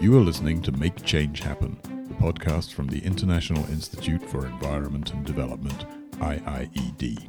You 0.00 0.16
are 0.16 0.22
listening 0.22 0.62
to 0.62 0.72
Make 0.72 1.04
Change 1.04 1.40
Happen, 1.40 1.78
the 2.08 2.14
podcast 2.14 2.72
from 2.72 2.86
the 2.86 3.04
International 3.04 3.62
Institute 3.66 4.22
for 4.22 4.46
Environment 4.46 5.12
and 5.12 5.26
Development, 5.26 5.84
IIED. 6.12 7.28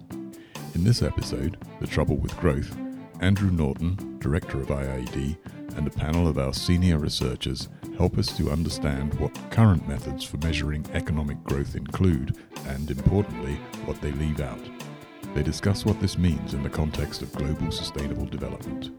In 0.74 0.84
this 0.86 1.02
episode, 1.02 1.58
The 1.82 1.88
Trouble 1.88 2.16
with 2.16 2.40
Growth, 2.40 2.74
Andrew 3.20 3.52
Norton, 3.52 4.18
Director 4.20 4.62
of 4.62 4.70
IIED, 4.70 5.38
and 5.76 5.86
a 5.86 5.92
panel 5.92 6.30
of 6.30 6.38
our 6.38 6.54
senior 6.54 6.98
researchers 6.98 7.68
help 7.98 8.18
us 8.18 8.36
to 8.38 8.50
understand 8.50 9.16
what 9.16 9.38
current 9.52 9.86
methods 9.86 10.24
for 10.24 10.38
measuring 10.38 10.86
economic 10.94 11.44
growth 11.44 11.76
include, 11.76 12.38
and 12.68 12.90
importantly, 12.90 13.56
what 13.84 14.00
they 14.00 14.14
leave 14.14 14.40
out. 14.40 14.64
They 15.36 15.44
discuss 15.44 15.84
what 15.84 16.00
this 16.00 16.18
means 16.18 16.54
in 16.54 16.64
the 16.64 16.70
context 16.70 17.22
of 17.22 17.34
global 17.34 17.70
sustainable 17.70 18.28
development. 18.28 18.92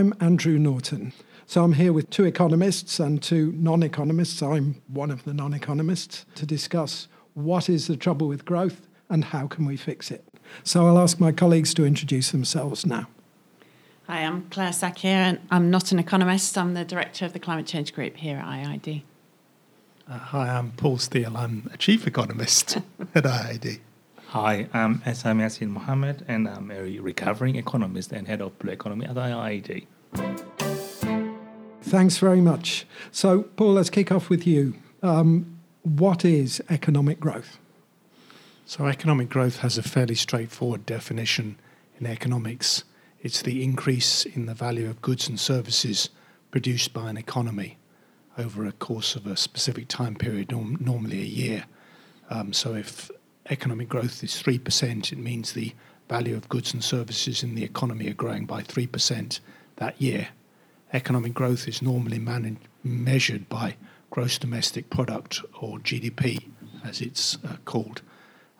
I'm 0.00 0.14
Andrew 0.18 0.58
Norton. 0.58 1.12
So 1.44 1.62
I'm 1.62 1.74
here 1.74 1.92
with 1.92 2.08
two 2.08 2.24
economists 2.24 2.98
and 2.98 3.22
two 3.22 3.52
non 3.54 3.82
economists. 3.82 4.40
I'm 4.40 4.80
one 4.88 5.10
of 5.10 5.24
the 5.24 5.34
non 5.34 5.52
economists 5.52 6.24
to 6.36 6.46
discuss 6.46 7.06
what 7.34 7.68
is 7.68 7.86
the 7.86 7.98
trouble 7.98 8.26
with 8.26 8.46
growth 8.46 8.88
and 9.10 9.26
how 9.26 9.46
can 9.46 9.66
we 9.66 9.76
fix 9.76 10.10
it. 10.10 10.24
So 10.64 10.86
I'll 10.86 10.98
ask 10.98 11.20
my 11.20 11.32
colleagues 11.32 11.74
to 11.74 11.84
introduce 11.84 12.30
themselves 12.30 12.86
now. 12.86 13.08
Hi, 14.06 14.20
I'm 14.20 14.48
Claire 14.48 14.70
Shakya, 14.70 15.04
and 15.04 15.38
I'm 15.50 15.70
not 15.70 15.92
an 15.92 15.98
economist. 15.98 16.56
I'm 16.56 16.72
the 16.72 16.86
director 16.86 17.26
of 17.26 17.34
the 17.34 17.38
Climate 17.38 17.66
Change 17.66 17.92
Group 17.92 18.16
here 18.16 18.38
at 18.38 18.46
IIED. 18.46 19.02
Uh, 20.08 20.16
hi, 20.16 20.48
I'm 20.48 20.70
Paul 20.70 20.96
Steele. 20.96 21.36
I'm 21.36 21.68
a 21.74 21.76
chief 21.76 22.06
economist 22.06 22.78
at 23.14 23.24
IIED. 23.24 23.80
Hi, 24.30 24.68
I'm 24.72 25.00
Essam 25.00 25.40
Yassin 25.40 25.70
Mohammed, 25.70 26.24
and 26.28 26.48
I'm 26.48 26.70
a 26.70 27.00
recovering 27.00 27.56
economist 27.56 28.12
and 28.12 28.28
head 28.28 28.40
of 28.40 28.56
blue 28.60 28.70
economy 28.70 29.06
at 29.06 29.16
IIED. 29.16 29.88
Thanks 31.82 32.18
very 32.18 32.40
much. 32.40 32.86
So, 33.10 33.42
Paul, 33.42 33.72
let's 33.72 33.90
kick 33.90 34.12
off 34.12 34.30
with 34.30 34.46
you. 34.46 34.74
Um, 35.02 35.58
what 35.82 36.24
is 36.24 36.62
economic 36.70 37.18
growth? 37.18 37.58
So, 38.66 38.86
economic 38.86 39.30
growth 39.30 39.58
has 39.62 39.76
a 39.76 39.82
fairly 39.82 40.14
straightforward 40.14 40.86
definition 40.86 41.58
in 41.98 42.06
economics 42.06 42.84
it's 43.20 43.42
the 43.42 43.64
increase 43.64 44.24
in 44.24 44.46
the 44.46 44.54
value 44.54 44.88
of 44.88 45.02
goods 45.02 45.28
and 45.28 45.40
services 45.40 46.08
produced 46.52 46.92
by 46.92 47.10
an 47.10 47.16
economy 47.16 47.78
over 48.38 48.64
a 48.64 48.70
course 48.70 49.16
of 49.16 49.26
a 49.26 49.36
specific 49.36 49.88
time 49.88 50.14
period, 50.14 50.52
norm- 50.52 50.78
normally 50.80 51.20
a 51.20 51.24
year. 51.24 51.64
Um, 52.30 52.52
so, 52.52 52.74
if 52.74 53.10
economic 53.50 53.88
growth 53.88 54.22
is 54.22 54.42
3%, 54.42 55.12
it 55.12 55.18
means 55.18 55.52
the 55.52 55.72
value 56.08 56.36
of 56.36 56.48
goods 56.48 56.72
and 56.72 56.82
services 56.82 57.42
in 57.42 57.54
the 57.54 57.64
economy 57.64 58.08
are 58.08 58.14
growing 58.14 58.46
by 58.46 58.62
3% 58.62 59.40
that 59.76 60.00
year. 60.00 60.28
Economic 60.92 61.34
growth 61.34 61.68
is 61.68 61.82
normally 61.82 62.18
managed, 62.18 62.66
measured 62.82 63.48
by 63.48 63.76
gross 64.10 64.38
domestic 64.38 64.90
product 64.90 65.40
or 65.60 65.78
GDP, 65.78 66.48
as 66.84 67.00
it's 67.00 67.38
uh, 67.44 67.56
called. 67.64 68.02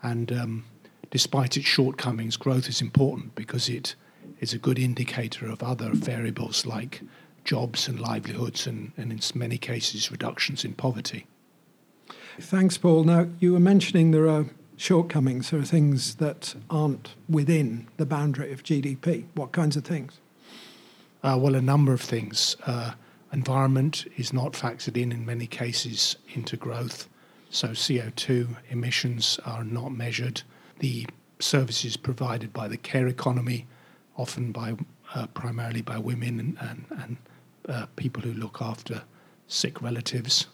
And 0.03 0.33
um, 0.33 0.65
despite 1.11 1.57
its 1.57 1.67
shortcomings, 1.67 2.37
growth 2.37 2.69
is 2.69 2.81
important 2.81 3.35
because 3.35 3.69
it 3.69 3.95
is 4.41 4.53
a 4.53 4.59
good 4.59 4.79
indicator 4.79 5.47
of 5.47 5.63
other 5.63 5.91
variables 5.93 6.67
like 6.67 7.03
jobs 7.45 7.89
and 7.89 7.99
livelihoods, 7.99 8.67
and, 8.67 8.93
and 8.97 9.13
in 9.13 9.21
many 9.35 9.59
cases, 9.59 10.11
reductions 10.11 10.65
in 10.65 10.75
poverty. 10.75 11.27
Thanks, 12.39 12.79
Paul. 12.79 13.05
Now, 13.05 13.29
you 13.39 13.53
were 13.53 13.61
mentioning 13.61 14.11
there 14.11 14.29
are 14.29 14.47
shortcomings, 14.81 15.53
are 15.53 15.63
things 15.63 16.15
that 16.15 16.55
aren't 16.71 17.15
within 17.29 17.87
the 17.99 18.07
boundary 18.07 18.51
of 18.51 18.63
GDP. 18.63 19.27
What 19.35 19.53
kinds 19.53 19.77
of 19.77 19.85
things? 19.85 20.19
Uh, 21.23 21.39
well, 21.39 21.55
a 21.55 21.61
number 21.61 21.93
of 21.93 22.01
things. 22.01 22.57
Uh, 22.67 22.93
environment 23.31 24.07
is 24.17 24.33
not 24.33 24.55
factored 24.55 24.97
in 24.97 25.13
in 25.13 25.27
many 25.27 25.47
cases 25.47 26.17
into 26.33 26.57
growth, 26.57 27.11
so 27.51 27.69
CO2 27.69 28.57
emissions 28.71 29.39
are 29.45 29.65
not 29.65 29.93
measured. 29.93 30.41
The 30.79 31.07
services 31.41 31.99
provided 31.99 32.51
by 32.55 32.67
the 32.67 32.79
care 32.79 33.07
economy, 33.07 33.67
often 34.17 34.51
by 34.51 34.77
uh, 35.15 35.27
primarily 35.35 35.83
by 35.83 35.99
women 35.99 36.41
and, 36.41 36.57
and, 36.59 36.87
and 37.03 37.17
uh, 37.69 37.87
people 37.97 38.23
who 38.23 38.33
look 38.33 38.63
after 38.63 39.03
sick 39.47 39.83
relatives, 39.83 40.47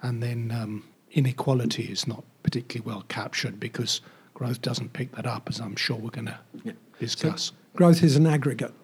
and 0.00 0.22
then 0.22 0.50
um, 0.50 0.84
inequality 1.14 1.84
is 1.84 2.06
not 2.06 2.24
particularly 2.42 2.86
well 2.86 3.04
captured 3.08 3.58
because 3.58 4.00
growth 4.34 4.60
doesn't 4.60 4.92
pick 4.92 5.12
that 5.12 5.26
up, 5.26 5.48
as 5.48 5.60
I'm 5.60 5.76
sure 5.76 5.96
we're 5.96 6.10
going 6.10 6.26
to 6.26 6.38
yeah. 6.64 6.72
discuss. 6.98 7.44
So 7.44 7.54
growth 7.74 8.02
is 8.02 8.16
an 8.16 8.26
aggregate. 8.26 8.74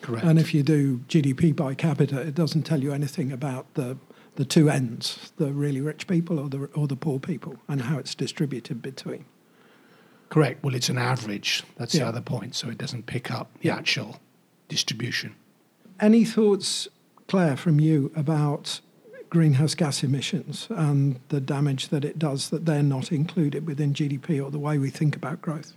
Correct. 0.00 0.24
And 0.24 0.38
if 0.38 0.54
you 0.54 0.62
do 0.62 0.98
GDP 1.08 1.54
by 1.54 1.74
capita, 1.74 2.20
it 2.20 2.34
doesn't 2.34 2.62
tell 2.62 2.82
you 2.82 2.92
anything 2.92 3.30
about 3.32 3.74
the 3.74 3.98
the 4.36 4.44
two 4.44 4.70
ends, 4.70 5.32
the 5.36 5.52
really 5.52 5.80
rich 5.80 6.06
people 6.06 6.38
or 6.38 6.48
the 6.48 6.64
or 6.74 6.86
the 6.86 6.96
poor 6.96 7.18
people, 7.18 7.58
and 7.68 7.82
how 7.82 7.98
it's 7.98 8.14
distributed 8.14 8.80
between. 8.80 9.26
Correct. 10.30 10.62
Well, 10.62 10.74
it's 10.74 10.88
an 10.88 10.96
average. 10.96 11.64
That's 11.76 11.94
yeah. 11.94 12.04
the 12.04 12.08
other 12.08 12.20
point. 12.20 12.54
So 12.54 12.68
it 12.68 12.78
doesn't 12.78 13.06
pick 13.06 13.30
up 13.30 13.52
the 13.60 13.68
yeah. 13.68 13.76
actual 13.76 14.20
distribution. 14.68 15.34
Any 15.98 16.24
thoughts, 16.24 16.88
Claire, 17.26 17.56
from 17.56 17.80
you 17.80 18.12
about 18.14 18.80
greenhouse 19.30 19.74
gas 19.74 20.02
emissions 20.02 20.66
and 20.70 21.20
the 21.28 21.40
damage 21.40 21.88
that 21.88 22.04
it 22.04 22.18
does 22.18 22.50
that 22.50 22.66
they're 22.66 22.82
not 22.82 23.12
included 23.12 23.66
within 23.66 23.94
GDP 23.94 24.44
or 24.44 24.50
the 24.50 24.58
way 24.58 24.76
we 24.76 24.90
think 24.90 25.16
about 25.16 25.40
growth? 25.40 25.72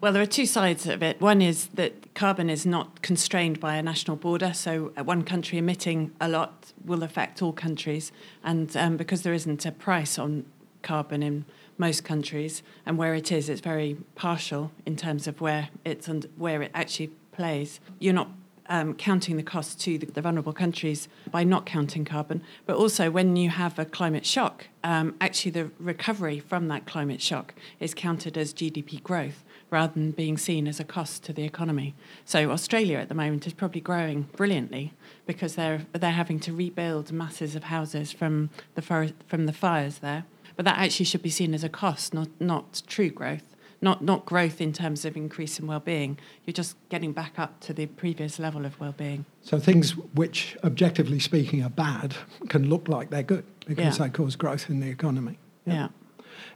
Well, 0.00 0.12
there 0.12 0.22
are 0.22 0.26
two 0.26 0.46
sides 0.46 0.86
of 0.86 1.02
it. 1.02 1.20
One 1.20 1.42
is 1.42 1.66
that 1.74 2.14
carbon 2.14 2.48
is 2.48 2.64
not 2.64 3.02
constrained 3.02 3.58
by 3.58 3.74
a 3.74 3.82
national 3.82 4.16
border, 4.16 4.52
so 4.54 4.92
one 5.02 5.24
country 5.24 5.58
emitting 5.58 6.12
a 6.20 6.28
lot 6.28 6.72
will 6.84 7.02
affect 7.02 7.42
all 7.42 7.52
countries. 7.52 8.12
And 8.44 8.74
um, 8.76 8.96
because 8.96 9.22
there 9.22 9.34
isn't 9.34 9.66
a 9.66 9.72
price 9.72 10.16
on 10.16 10.44
carbon 10.82 11.22
in 11.24 11.44
most 11.78 12.04
countries, 12.04 12.62
and 12.86 12.96
where 12.96 13.14
it 13.14 13.32
is, 13.32 13.48
it's 13.48 13.60
very 13.60 13.96
partial 14.14 14.70
in 14.86 14.96
terms 14.96 15.26
of 15.26 15.40
where 15.40 15.68
it's 15.84 16.08
where 16.36 16.62
it 16.62 16.70
actually 16.74 17.08
plays. 17.32 17.80
You're 17.98 18.14
not 18.14 18.30
um, 18.68 18.94
counting 18.94 19.36
the 19.36 19.42
cost 19.42 19.80
to 19.80 19.98
the, 19.98 20.06
the, 20.06 20.20
vulnerable 20.20 20.52
countries 20.52 21.08
by 21.30 21.44
not 21.44 21.66
counting 21.66 22.04
carbon, 22.04 22.42
but 22.66 22.76
also 22.76 23.10
when 23.10 23.36
you 23.36 23.50
have 23.50 23.78
a 23.78 23.84
climate 23.84 24.26
shock, 24.26 24.66
um, 24.84 25.14
actually 25.20 25.50
the 25.50 25.70
recovery 25.78 26.38
from 26.38 26.68
that 26.68 26.86
climate 26.86 27.22
shock 27.22 27.54
is 27.80 27.94
counted 27.94 28.36
as 28.36 28.52
GDP 28.52 29.02
growth 29.02 29.44
rather 29.70 29.92
than 29.92 30.10
being 30.12 30.38
seen 30.38 30.66
as 30.66 30.80
a 30.80 30.84
cost 30.84 31.22
to 31.24 31.32
the 31.32 31.44
economy. 31.44 31.94
So 32.24 32.50
Australia 32.50 32.98
at 32.98 33.08
the 33.08 33.14
moment 33.14 33.46
is 33.46 33.52
probably 33.52 33.80
growing 33.80 34.22
brilliantly 34.36 34.94
because 35.26 35.54
they're 35.56 35.82
they're 35.92 36.10
having 36.10 36.40
to 36.40 36.52
rebuild 36.52 37.12
masses 37.12 37.54
of 37.54 37.64
houses 37.64 38.12
from 38.12 38.50
the 38.74 38.82
forest, 38.82 39.14
from 39.26 39.46
the 39.46 39.52
fires 39.52 39.98
there. 39.98 40.24
But 40.56 40.64
that 40.64 40.78
actually 40.78 41.04
should 41.06 41.22
be 41.22 41.30
seen 41.30 41.54
as 41.54 41.64
a 41.64 41.68
cost, 41.68 42.14
not 42.14 42.28
not 42.40 42.82
true 42.86 43.10
growth 43.10 43.56
not 43.80 44.02
not 44.02 44.26
growth 44.26 44.60
in 44.60 44.72
terms 44.72 45.04
of 45.04 45.16
increase 45.16 45.58
in 45.58 45.66
well-being. 45.66 46.18
You're 46.44 46.52
just 46.52 46.76
getting 46.88 47.12
back 47.12 47.38
up 47.38 47.60
to 47.60 47.72
the 47.72 47.86
previous 47.86 48.38
level 48.38 48.64
of 48.64 48.78
well-being. 48.80 49.24
So 49.42 49.58
things 49.58 49.92
which, 50.14 50.56
objectively 50.64 51.20
speaking, 51.20 51.62
are 51.62 51.70
bad 51.70 52.16
can 52.48 52.68
look 52.68 52.88
like 52.88 53.10
they're 53.10 53.22
good 53.22 53.44
because 53.66 53.98
yeah. 53.98 54.06
they 54.06 54.10
cause 54.10 54.36
growth 54.36 54.68
in 54.68 54.80
the 54.80 54.88
economy. 54.88 55.38
Yeah. 55.64 55.74
yeah. 55.74 55.88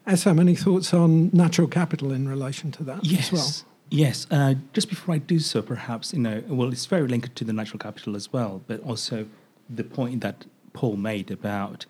Essam, 0.06 0.40
any 0.40 0.54
thoughts 0.54 0.92
on 0.92 1.30
natural 1.32 1.68
capital 1.68 2.12
in 2.12 2.28
relation 2.28 2.72
to 2.72 2.84
that 2.84 3.04
yes. 3.04 3.26
as 3.26 3.32
well? 3.32 3.72
Yes. 3.90 4.26
Uh, 4.30 4.54
just 4.72 4.88
before 4.88 5.14
I 5.14 5.18
do 5.18 5.38
so, 5.38 5.62
perhaps 5.62 6.12
you 6.12 6.18
know, 6.18 6.42
well, 6.48 6.72
it's 6.72 6.86
very 6.86 7.06
linked 7.06 7.36
to 7.36 7.44
the 7.44 7.52
natural 7.52 7.78
capital 7.78 8.16
as 8.16 8.32
well, 8.32 8.62
but 8.66 8.80
also 8.80 9.26
the 9.68 9.84
point 9.84 10.22
that 10.22 10.46
Paul 10.72 10.96
made 10.96 11.30
about 11.30 11.86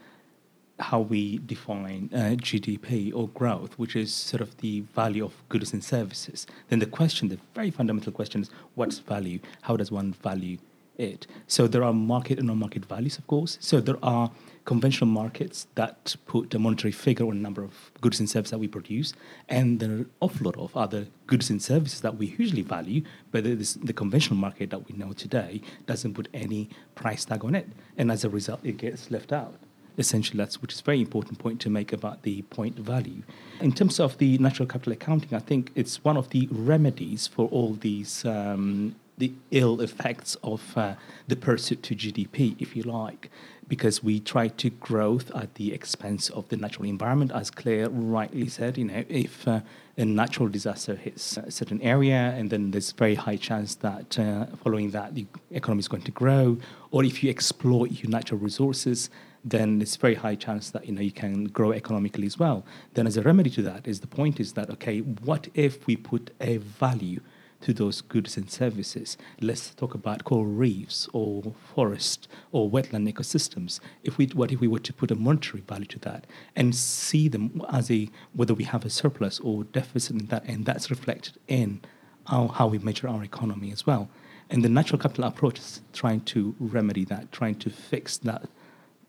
how 0.82 1.00
we 1.00 1.38
define 1.38 2.10
uh, 2.12 2.36
GDP 2.36 3.12
or 3.14 3.28
growth, 3.28 3.78
which 3.78 3.96
is 3.96 4.12
sort 4.12 4.40
of 4.40 4.56
the 4.58 4.80
value 4.94 5.24
of 5.24 5.32
goods 5.48 5.72
and 5.72 5.82
services, 5.82 6.46
then 6.68 6.80
the 6.80 6.86
question, 6.86 7.28
the 7.28 7.38
very 7.54 7.70
fundamental 7.70 8.12
question 8.12 8.42
is 8.42 8.50
what's 8.74 8.98
value? 8.98 9.38
How 9.62 9.76
does 9.76 9.90
one 9.90 10.12
value 10.12 10.58
it? 10.98 11.26
So 11.46 11.66
there 11.66 11.84
are 11.84 11.92
market 11.92 12.38
and 12.38 12.48
non-market 12.48 12.84
values, 12.84 13.16
of 13.16 13.26
course. 13.26 13.58
So 13.60 13.80
there 13.80 13.96
are 14.02 14.30
conventional 14.64 15.08
markets 15.08 15.66
that 15.76 16.16
put 16.26 16.52
a 16.54 16.58
monetary 16.58 16.92
figure 16.92 17.26
on 17.26 17.32
a 17.32 17.40
number 17.40 17.62
of 17.62 17.90
goods 18.00 18.20
and 18.20 18.28
services 18.28 18.50
that 18.50 18.58
we 18.58 18.68
produce, 18.68 19.12
and 19.48 19.80
there 19.80 19.90
are 19.90 19.94
an 19.94 20.10
awful 20.20 20.44
lot 20.46 20.56
of 20.58 20.76
other 20.76 21.06
goods 21.26 21.50
and 21.50 21.62
services 21.62 22.00
that 22.00 22.16
we 22.16 22.26
hugely 22.26 22.62
value, 22.62 23.02
but 23.30 23.44
this, 23.44 23.74
the 23.74 23.92
conventional 23.92 24.36
market 24.36 24.70
that 24.70 24.88
we 24.88 24.96
know 24.96 25.12
today 25.12 25.60
doesn't 25.86 26.14
put 26.14 26.28
any 26.34 26.68
price 26.94 27.24
tag 27.24 27.44
on 27.44 27.54
it, 27.54 27.68
and 27.96 28.10
as 28.12 28.24
a 28.24 28.28
result, 28.28 28.60
it 28.62 28.76
gets 28.76 29.10
left 29.10 29.32
out 29.32 29.54
essentially 29.98 30.38
that's 30.38 30.60
which 30.62 30.72
is 30.72 30.80
a 30.80 30.84
very 30.84 31.00
important 31.00 31.38
point 31.38 31.60
to 31.60 31.70
make 31.70 31.92
about 31.92 32.22
the 32.22 32.42
point 32.42 32.76
value 32.78 33.22
in 33.60 33.72
terms 33.72 34.00
of 34.00 34.18
the 34.18 34.38
natural 34.38 34.66
capital 34.66 34.92
accounting 34.92 35.32
i 35.34 35.38
think 35.38 35.70
it's 35.74 36.02
one 36.04 36.16
of 36.16 36.30
the 36.30 36.48
remedies 36.50 37.26
for 37.26 37.48
all 37.48 37.74
these 37.74 38.24
um, 38.24 38.94
the 39.18 39.32
ill 39.50 39.80
effects 39.80 40.36
of 40.42 40.76
uh, 40.76 40.94
the 41.28 41.36
pursuit 41.36 41.82
to 41.84 41.94
GDP, 41.94 42.56
if 42.58 42.74
you 42.74 42.82
like, 42.82 43.30
because 43.68 44.02
we 44.02 44.18
try 44.18 44.48
to 44.48 44.70
growth 44.70 45.30
at 45.34 45.54
the 45.54 45.72
expense 45.72 46.28
of 46.30 46.48
the 46.48 46.56
natural 46.56 46.88
environment, 46.88 47.30
as 47.32 47.50
Claire 47.50 47.88
rightly 47.88 48.48
said. 48.48 48.78
You 48.78 48.86
know, 48.86 49.04
if 49.08 49.46
uh, 49.46 49.60
a 49.96 50.04
natural 50.04 50.48
disaster 50.48 50.96
hits 50.96 51.36
a 51.36 51.50
certain 51.50 51.80
area, 51.82 52.34
and 52.36 52.50
then 52.50 52.70
there's 52.72 52.92
very 52.92 53.14
high 53.14 53.36
chance 53.36 53.74
that 53.76 54.18
uh, 54.18 54.46
following 54.62 54.90
that 54.90 55.14
the 55.14 55.26
economy 55.50 55.80
is 55.80 55.88
going 55.88 56.02
to 56.02 56.10
grow, 56.10 56.58
or 56.90 57.04
if 57.04 57.22
you 57.22 57.30
exploit 57.30 57.92
your 58.02 58.10
natural 58.10 58.40
resources, 58.40 59.10
then 59.44 59.82
it's 59.82 59.96
very 59.96 60.14
high 60.14 60.34
chance 60.34 60.70
that 60.70 60.86
you 60.86 60.92
know 60.92 61.00
you 61.00 61.12
can 61.12 61.44
grow 61.44 61.72
economically 61.72 62.26
as 62.26 62.38
well. 62.38 62.64
Then, 62.94 63.06
as 63.06 63.16
a 63.16 63.22
remedy 63.22 63.50
to 63.50 63.62
that, 63.62 63.86
is 63.88 64.00
the 64.00 64.06
point 64.06 64.38
is 64.40 64.52
that 64.52 64.70
okay, 64.70 65.00
what 65.00 65.48
if 65.54 65.86
we 65.86 65.96
put 65.96 66.30
a 66.40 66.58
value 66.58 67.20
to 67.62 67.72
those 67.72 68.00
goods 68.00 68.36
and 68.36 68.50
services? 68.50 69.16
Let's 69.40 69.74
talk 69.74 69.94
about 69.94 70.24
coral 70.24 70.44
reefs 70.44 71.08
or 71.12 71.54
forest 71.74 72.28
or 72.52 72.70
wetland 72.70 73.12
ecosystems. 73.12 73.80
If 74.04 74.16
we 74.16 74.26
what 74.26 74.52
if 74.52 74.60
we 74.60 74.68
were 74.68 74.78
to 74.78 74.92
put 74.92 75.10
a 75.10 75.16
monetary 75.16 75.62
value 75.62 75.86
to 75.86 75.98
that 76.00 76.26
and 76.54 76.74
see 76.74 77.28
them 77.28 77.62
as 77.70 77.90
a 77.90 78.08
whether 78.32 78.54
we 78.54 78.64
have 78.64 78.84
a 78.84 78.90
surplus 78.90 79.40
or 79.40 79.64
deficit 79.64 80.20
in 80.20 80.26
that, 80.26 80.44
and 80.44 80.64
that's 80.66 80.90
reflected 80.90 81.38
in 81.48 81.80
our, 82.28 82.48
how 82.48 82.68
we 82.68 82.78
measure 82.78 83.08
our 83.08 83.24
economy 83.24 83.72
as 83.72 83.86
well. 83.86 84.08
And 84.50 84.62
the 84.62 84.68
natural 84.68 84.98
capital 85.00 85.24
approach 85.24 85.58
is 85.58 85.80
trying 85.92 86.20
to 86.26 86.54
remedy 86.60 87.04
that, 87.06 87.32
trying 87.32 87.56
to 87.56 87.70
fix 87.70 88.18
that 88.18 88.48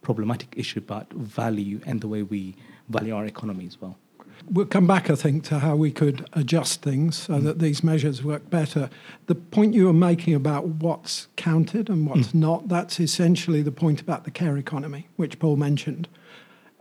problematic 0.04 0.54
issue 0.56 0.80
about 0.80 1.12
value 1.14 1.82
and 1.86 2.02
the 2.02 2.08
way 2.08 2.22
we 2.22 2.56
value 2.90 3.16
our 3.16 3.26
economy 3.26 3.66
as 3.66 3.82
well. 3.82 3.98
We'll 4.52 4.66
come 4.66 4.88
back, 4.88 5.10
I 5.10 5.16
think, 5.16 5.46
to 5.46 5.60
how 5.60 5.76
we 5.76 5.92
could 5.92 6.28
adjust 6.34 6.82
things 6.82 7.16
so 7.16 7.36
mm. 7.36 7.44
that 7.44 7.60
these 7.60 7.84
measures 7.84 8.24
work 8.24 8.50
better. 8.50 8.90
The 9.28 9.36
point 9.36 9.74
you 9.74 9.86
were 9.86 9.94
making 9.94 10.36
about 10.36 10.68
what's 10.68 11.28
counted 11.38 11.90
and 11.90 12.08
what's 12.08 12.30
mm. 12.30 12.36
not, 12.36 12.68
that's 12.68 13.00
essentially 13.00 13.62
the 13.62 13.72
point 13.72 14.02
about 14.02 14.26
the 14.26 14.32
care 14.32 14.58
economy, 14.58 15.08
which 15.16 15.40
Paul 15.40 15.56
mentioned. 15.56 16.10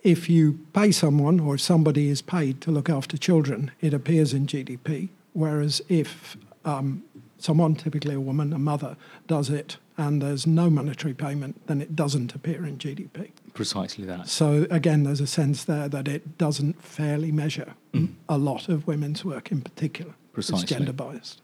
If 0.03 0.29
you 0.29 0.59
pay 0.73 0.91
someone 0.91 1.39
or 1.39 1.55
if 1.55 1.61
somebody 1.61 2.09
is 2.09 2.21
paid 2.21 2.61
to 2.63 2.73
look 2.73 2.91
after 2.91 3.17
children, 3.17 3.71
it 3.81 3.95
appears 3.95 4.35
in 4.35 4.47
GDP. 4.47 5.11
Whereas 5.33 5.81
if 5.89 6.37
um, 6.65 7.05
someone, 7.39 7.77
typically 7.77 8.15
a 8.15 8.21
woman, 8.21 8.53
a 8.53 8.59
mother, 8.59 8.97
does 9.29 9.51
it 9.51 9.77
and 9.97 10.23
there's 10.23 10.47
no 10.47 10.71
monetary 10.71 11.15
payment, 11.15 11.67
then 11.67 11.81
it 11.81 11.95
doesn't 11.95 12.35
appear 12.35 12.65
in 12.65 12.79
GDP. 12.79 13.31
Precisely 13.55 14.05
that. 14.07 14.29
So 14.29 14.67
again, 14.71 15.05
there's 15.05 15.21
a 15.21 15.27
sense 15.27 15.65
there 15.65 15.89
that 15.89 16.09
it 16.09 16.39
doesn't 16.39 16.83
fairly 16.83 17.31
measure 17.31 17.75
mm. 17.93 18.15
a 18.29 18.39
lot 18.39 18.69
of 18.69 18.87
women's 18.87 19.25
work 19.25 19.53
in 19.53 19.61
particular. 19.61 20.15
Precisely. 20.33 20.63
It's 20.63 20.71
gender 20.71 20.93
biased. 20.93 21.43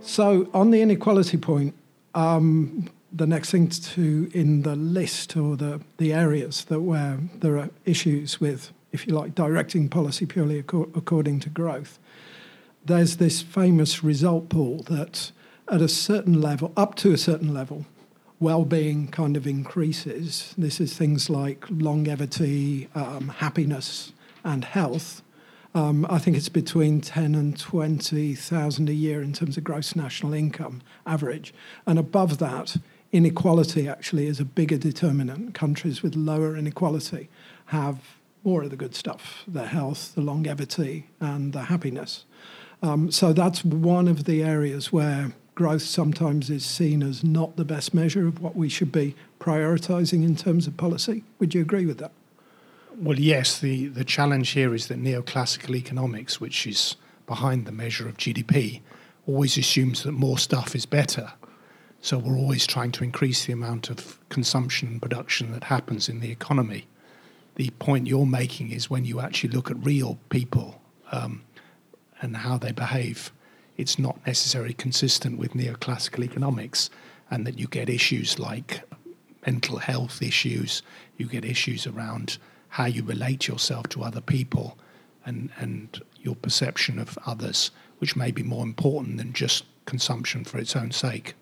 So 0.00 0.50
on 0.52 0.72
the 0.72 0.82
inequality 0.82 1.36
point, 1.36 1.74
um, 2.14 2.90
the 3.12 3.26
next 3.26 3.50
thing 3.50 3.68
to 3.68 4.30
in 4.34 4.62
the 4.62 4.74
list 4.74 5.36
or 5.36 5.56
the, 5.56 5.80
the 5.98 6.12
areas 6.12 6.64
that 6.64 6.80
where 6.80 7.18
there 7.38 7.58
are 7.58 7.70
issues 7.84 8.40
with, 8.40 8.72
if 8.90 9.06
you 9.06 9.14
like, 9.14 9.36
directing 9.36 9.88
policy 9.88 10.26
purely 10.26 10.58
according 10.58 11.40
to 11.40 11.48
growth 11.48 11.98
there's 12.84 13.16
this 13.16 13.42
famous 13.42 14.02
result 14.02 14.48
Paul 14.48 14.84
that 14.88 15.32
at 15.68 15.80
a 15.80 15.88
certain 15.88 16.40
level, 16.40 16.72
up 16.76 16.94
to 16.96 17.12
a 17.12 17.18
certain 17.18 17.54
level, 17.54 17.86
well-being 18.40 19.08
kind 19.08 19.36
of 19.36 19.46
increases. 19.46 20.54
This 20.58 20.80
is 20.80 20.96
things 20.96 21.30
like 21.30 21.64
longevity, 21.70 22.88
um, 22.94 23.28
happiness, 23.28 24.12
and 24.42 24.64
health. 24.64 25.22
Um, 25.74 26.06
I 26.10 26.18
think 26.18 26.36
it's 26.36 26.48
between 26.48 27.00
ten 27.00 27.34
and 27.36 27.56
twenty 27.56 28.34
thousand 28.34 28.88
a 28.88 28.94
year 28.94 29.22
in 29.22 29.32
terms 29.32 29.56
of 29.56 29.62
gross 29.62 29.94
national 29.94 30.34
income 30.34 30.82
average, 31.06 31.54
and 31.86 31.98
above 31.98 32.38
that, 32.38 32.76
inequality 33.12 33.88
actually 33.88 34.26
is 34.26 34.40
a 34.40 34.44
bigger 34.44 34.78
determinant. 34.78 35.54
Countries 35.54 36.02
with 36.02 36.16
lower 36.16 36.56
inequality 36.56 37.28
have 37.66 37.98
more 38.42 38.64
of 38.64 38.70
the 38.70 38.76
good 38.76 38.96
stuff: 38.96 39.44
the 39.46 39.66
health, 39.66 40.14
the 40.16 40.22
longevity, 40.22 41.06
and 41.20 41.52
the 41.52 41.64
happiness. 41.64 42.24
Um, 42.82 43.10
so 43.10 43.32
that's 43.32 43.64
one 43.64 44.08
of 44.08 44.24
the 44.24 44.42
areas 44.42 44.92
where 44.92 45.32
growth 45.54 45.82
sometimes 45.82 46.48
is 46.48 46.64
seen 46.64 47.02
as 47.02 47.22
not 47.22 47.56
the 47.56 47.64
best 47.64 47.92
measure 47.92 48.26
of 48.26 48.40
what 48.40 48.56
we 48.56 48.68
should 48.68 48.90
be 48.90 49.14
prioritising 49.38 50.24
in 50.24 50.34
terms 50.36 50.66
of 50.66 50.76
policy. 50.76 51.22
Would 51.38 51.54
you 51.54 51.60
agree 51.60 51.84
with 51.84 51.98
that? 51.98 52.12
Well, 52.96 53.18
yes. 53.18 53.58
The, 53.58 53.88
the 53.88 54.04
challenge 54.04 54.50
here 54.50 54.74
is 54.74 54.88
that 54.88 55.02
neoclassical 55.02 55.74
economics, 55.74 56.40
which 56.40 56.66
is 56.66 56.96
behind 57.26 57.66
the 57.66 57.72
measure 57.72 58.08
of 58.08 58.16
GDP, 58.16 58.80
always 59.26 59.56
assumes 59.56 60.02
that 60.02 60.12
more 60.12 60.38
stuff 60.38 60.74
is 60.74 60.86
better. 60.86 61.32
So 62.00 62.18
we're 62.18 62.36
always 62.36 62.66
trying 62.66 62.92
to 62.92 63.04
increase 63.04 63.44
the 63.44 63.52
amount 63.52 63.90
of 63.90 64.18
consumption 64.30 64.88
and 64.88 65.02
production 65.02 65.52
that 65.52 65.64
happens 65.64 66.08
in 66.08 66.20
the 66.20 66.30
economy. 66.30 66.86
The 67.56 67.70
point 67.78 68.06
you're 68.06 68.26
making 68.26 68.70
is 68.70 68.88
when 68.88 69.04
you 69.04 69.20
actually 69.20 69.50
look 69.50 69.70
at 69.70 69.84
real 69.84 70.18
people, 70.30 70.80
um, 71.12 71.42
and 72.20 72.36
how 72.36 72.58
they 72.58 72.72
behave, 72.72 73.32
it's 73.76 73.98
not 73.98 74.18
necessarily 74.26 74.74
consistent 74.74 75.38
with 75.38 75.52
neoclassical 75.52 76.24
economics, 76.24 76.90
and 77.30 77.46
that 77.46 77.58
you 77.58 77.66
get 77.66 77.88
issues 77.88 78.38
like 78.38 78.82
mental 79.46 79.78
health 79.78 80.20
issues, 80.20 80.82
you 81.16 81.26
get 81.26 81.44
issues 81.44 81.86
around 81.86 82.38
how 82.68 82.84
you 82.84 83.02
relate 83.02 83.48
yourself 83.48 83.88
to 83.88 84.02
other 84.02 84.20
people 84.20 84.76
and, 85.24 85.50
and 85.58 86.02
your 86.20 86.34
perception 86.34 86.98
of 86.98 87.18
others, 87.26 87.70
which 87.98 88.16
may 88.16 88.30
be 88.30 88.42
more 88.42 88.64
important 88.64 89.16
than 89.16 89.32
just 89.32 89.64
consumption 89.86 90.44
for 90.44 90.58
its 90.58 90.76
own 90.76 90.90
sake. 90.90 91.34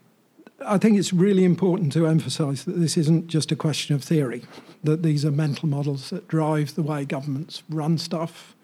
I 0.67 0.79
think 0.79 0.99
it's 0.99 1.13
really 1.13 1.45
important 1.45 1.93
to 1.93 2.07
emphasise 2.07 2.65
that 2.65 2.81
this 2.81 2.97
isn't 2.97 3.29
just 3.29 3.53
a 3.53 3.57
question 3.57 3.95
of 3.95 4.03
theory, 4.03 4.45
that 4.83 5.03
these 5.03 5.25
are 5.25 5.31
mental 5.31 5.69
models 5.69 6.11
that 6.11 6.29
drive 6.29 6.75
the 6.75 6.83
way 6.83 7.05
governments 7.05 7.63
run 7.69 7.99
stuff, 7.99 8.55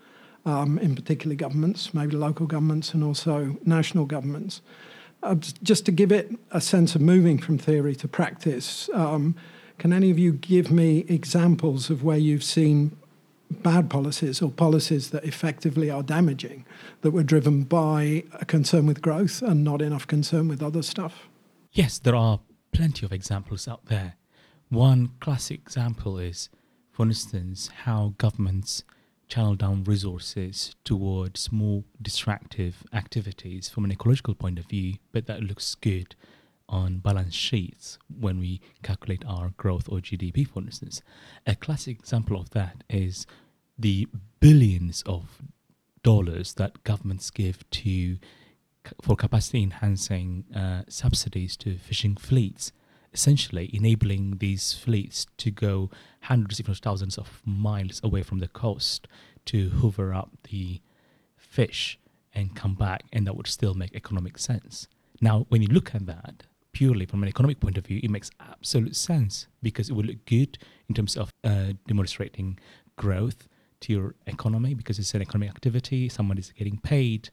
um, 0.44 0.78
in 0.78 0.94
particular 0.94 1.34
governments, 1.36 1.94
maybe 1.94 2.16
local 2.16 2.46
governments 2.46 2.94
and 2.94 3.02
also 3.02 3.56
national 3.64 4.04
governments. 4.04 4.60
Uh, 5.22 5.34
just 5.62 5.86
to 5.86 5.92
give 5.92 6.12
it 6.12 6.30
a 6.50 6.60
sense 6.60 6.94
of 6.94 7.00
moving 7.00 7.38
from 7.38 7.56
theory 7.56 7.94
to 7.96 8.06
practice, 8.06 8.90
um, 8.92 9.34
can 9.78 9.92
any 9.92 10.10
of 10.10 10.18
you 10.18 10.32
give 10.32 10.70
me 10.70 10.98
examples 11.08 11.88
of 11.90 12.04
where 12.04 12.18
you've 12.18 12.44
seen 12.44 12.96
bad 13.50 13.88
policies 13.88 14.42
or 14.42 14.50
policies 14.50 15.10
that 15.10 15.24
effectively 15.24 15.90
are 15.90 16.02
damaging 16.02 16.64
that 17.00 17.12
were 17.12 17.22
driven 17.22 17.62
by 17.62 18.24
a 18.34 18.44
concern 18.44 18.86
with 18.86 19.00
growth 19.00 19.42
and 19.42 19.64
not 19.64 19.80
enough 19.80 20.06
concern 20.06 20.48
with 20.48 20.62
other 20.62 20.82
stuff? 20.82 21.28
Yes, 21.72 21.98
there 21.98 22.14
are 22.14 22.40
plenty 22.72 23.06
of 23.06 23.12
examples 23.12 23.66
out 23.66 23.86
there. 23.86 24.16
One 24.68 25.10
classic 25.20 25.60
example 25.60 26.18
is, 26.18 26.48
for 26.90 27.06
instance, 27.06 27.70
how 27.84 28.14
governments 28.18 28.84
channel 29.34 29.56
down 29.56 29.82
resources 29.82 30.76
towards 30.84 31.50
more 31.50 31.82
distractive 32.00 32.84
activities 32.92 33.68
from 33.68 33.84
an 33.84 33.90
ecological 33.90 34.32
point 34.32 34.60
of 34.60 34.66
view, 34.66 34.94
but 35.10 35.26
that 35.26 35.42
looks 35.42 35.74
good 35.74 36.14
on 36.68 36.98
balance 36.98 37.34
sheets 37.34 37.98
when 38.20 38.38
we 38.38 38.60
calculate 38.84 39.24
our 39.26 39.48
growth 39.56 39.88
or 39.88 39.98
GDP, 39.98 40.46
for 40.46 40.60
instance. 40.60 41.02
A 41.48 41.56
classic 41.56 41.98
example 41.98 42.38
of 42.40 42.50
that 42.50 42.84
is 42.88 43.26
the 43.76 44.06
billions 44.38 45.02
of 45.04 45.42
dollars 46.04 46.54
that 46.54 46.84
governments 46.84 47.30
give 47.30 47.68
to 47.70 48.18
for 49.02 49.16
capacity 49.16 49.64
enhancing 49.64 50.44
uh, 50.54 50.82
subsidies 50.88 51.56
to 51.56 51.76
fishing 51.78 52.14
fleets 52.14 52.70
essentially 53.14 53.70
enabling 53.72 54.38
these 54.38 54.74
fleets 54.74 55.26
to 55.38 55.50
go 55.50 55.88
hundreds, 56.22 56.58
if 56.60 56.68
not 56.68 56.76
thousands, 56.78 57.16
of 57.16 57.40
miles 57.46 58.00
away 58.02 58.22
from 58.22 58.40
the 58.40 58.48
coast 58.48 59.06
to 59.46 59.68
hoover 59.70 60.14
up 60.14 60.30
the 60.50 60.80
fish 61.36 61.98
and 62.34 62.56
come 62.56 62.74
back, 62.74 63.04
and 63.12 63.26
that 63.26 63.36
would 63.36 63.46
still 63.46 63.74
make 63.74 63.94
economic 63.94 64.38
sense. 64.38 64.88
Now, 65.20 65.46
when 65.48 65.62
you 65.62 65.68
look 65.68 65.94
at 65.94 66.06
that 66.06 66.44
purely 66.72 67.06
from 67.06 67.22
an 67.22 67.28
economic 67.28 67.60
point 67.60 67.78
of 67.78 67.86
view, 67.86 68.00
it 68.02 68.10
makes 68.10 68.30
absolute 68.40 68.96
sense 68.96 69.46
because 69.62 69.88
it 69.88 69.92
will 69.94 70.04
look 70.04 70.24
good 70.26 70.58
in 70.88 70.94
terms 70.94 71.16
of 71.16 71.30
uh, 71.44 71.72
demonstrating 71.86 72.58
growth 72.96 73.48
to 73.80 73.92
your 73.92 74.14
economy 74.26 74.74
because 74.74 74.98
it's 74.98 75.14
an 75.14 75.22
economic 75.22 75.50
activity, 75.50 76.08
someone 76.08 76.38
is 76.38 76.52
getting 76.52 76.78
paid, 76.78 77.30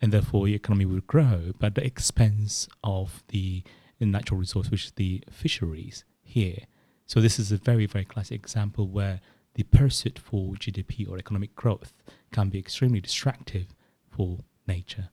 and 0.00 0.12
therefore 0.12 0.46
your 0.46 0.56
economy 0.56 0.84
will 0.84 1.00
grow, 1.06 1.52
but 1.58 1.68
at 1.68 1.74
the 1.76 1.84
expense 1.84 2.68
of 2.84 3.22
the 3.28 3.62
natural 4.00 4.38
resource, 4.38 4.70
which 4.70 4.84
is 4.86 4.92
the 4.92 5.22
fisheries 5.30 6.04
here. 6.22 6.58
So 7.06 7.20
this 7.20 7.38
is 7.38 7.52
a 7.52 7.56
very, 7.56 7.86
very 7.86 8.04
classic 8.04 8.40
example 8.40 8.86
where 8.88 9.20
the 9.54 9.64
pursuit 9.64 10.18
for 10.18 10.54
GDP 10.54 11.08
or 11.08 11.18
economic 11.18 11.54
growth 11.54 11.92
can 12.32 12.48
be 12.48 12.58
extremely 12.58 13.00
destructive 13.00 13.74
for 14.10 14.38
nature. 14.66 15.10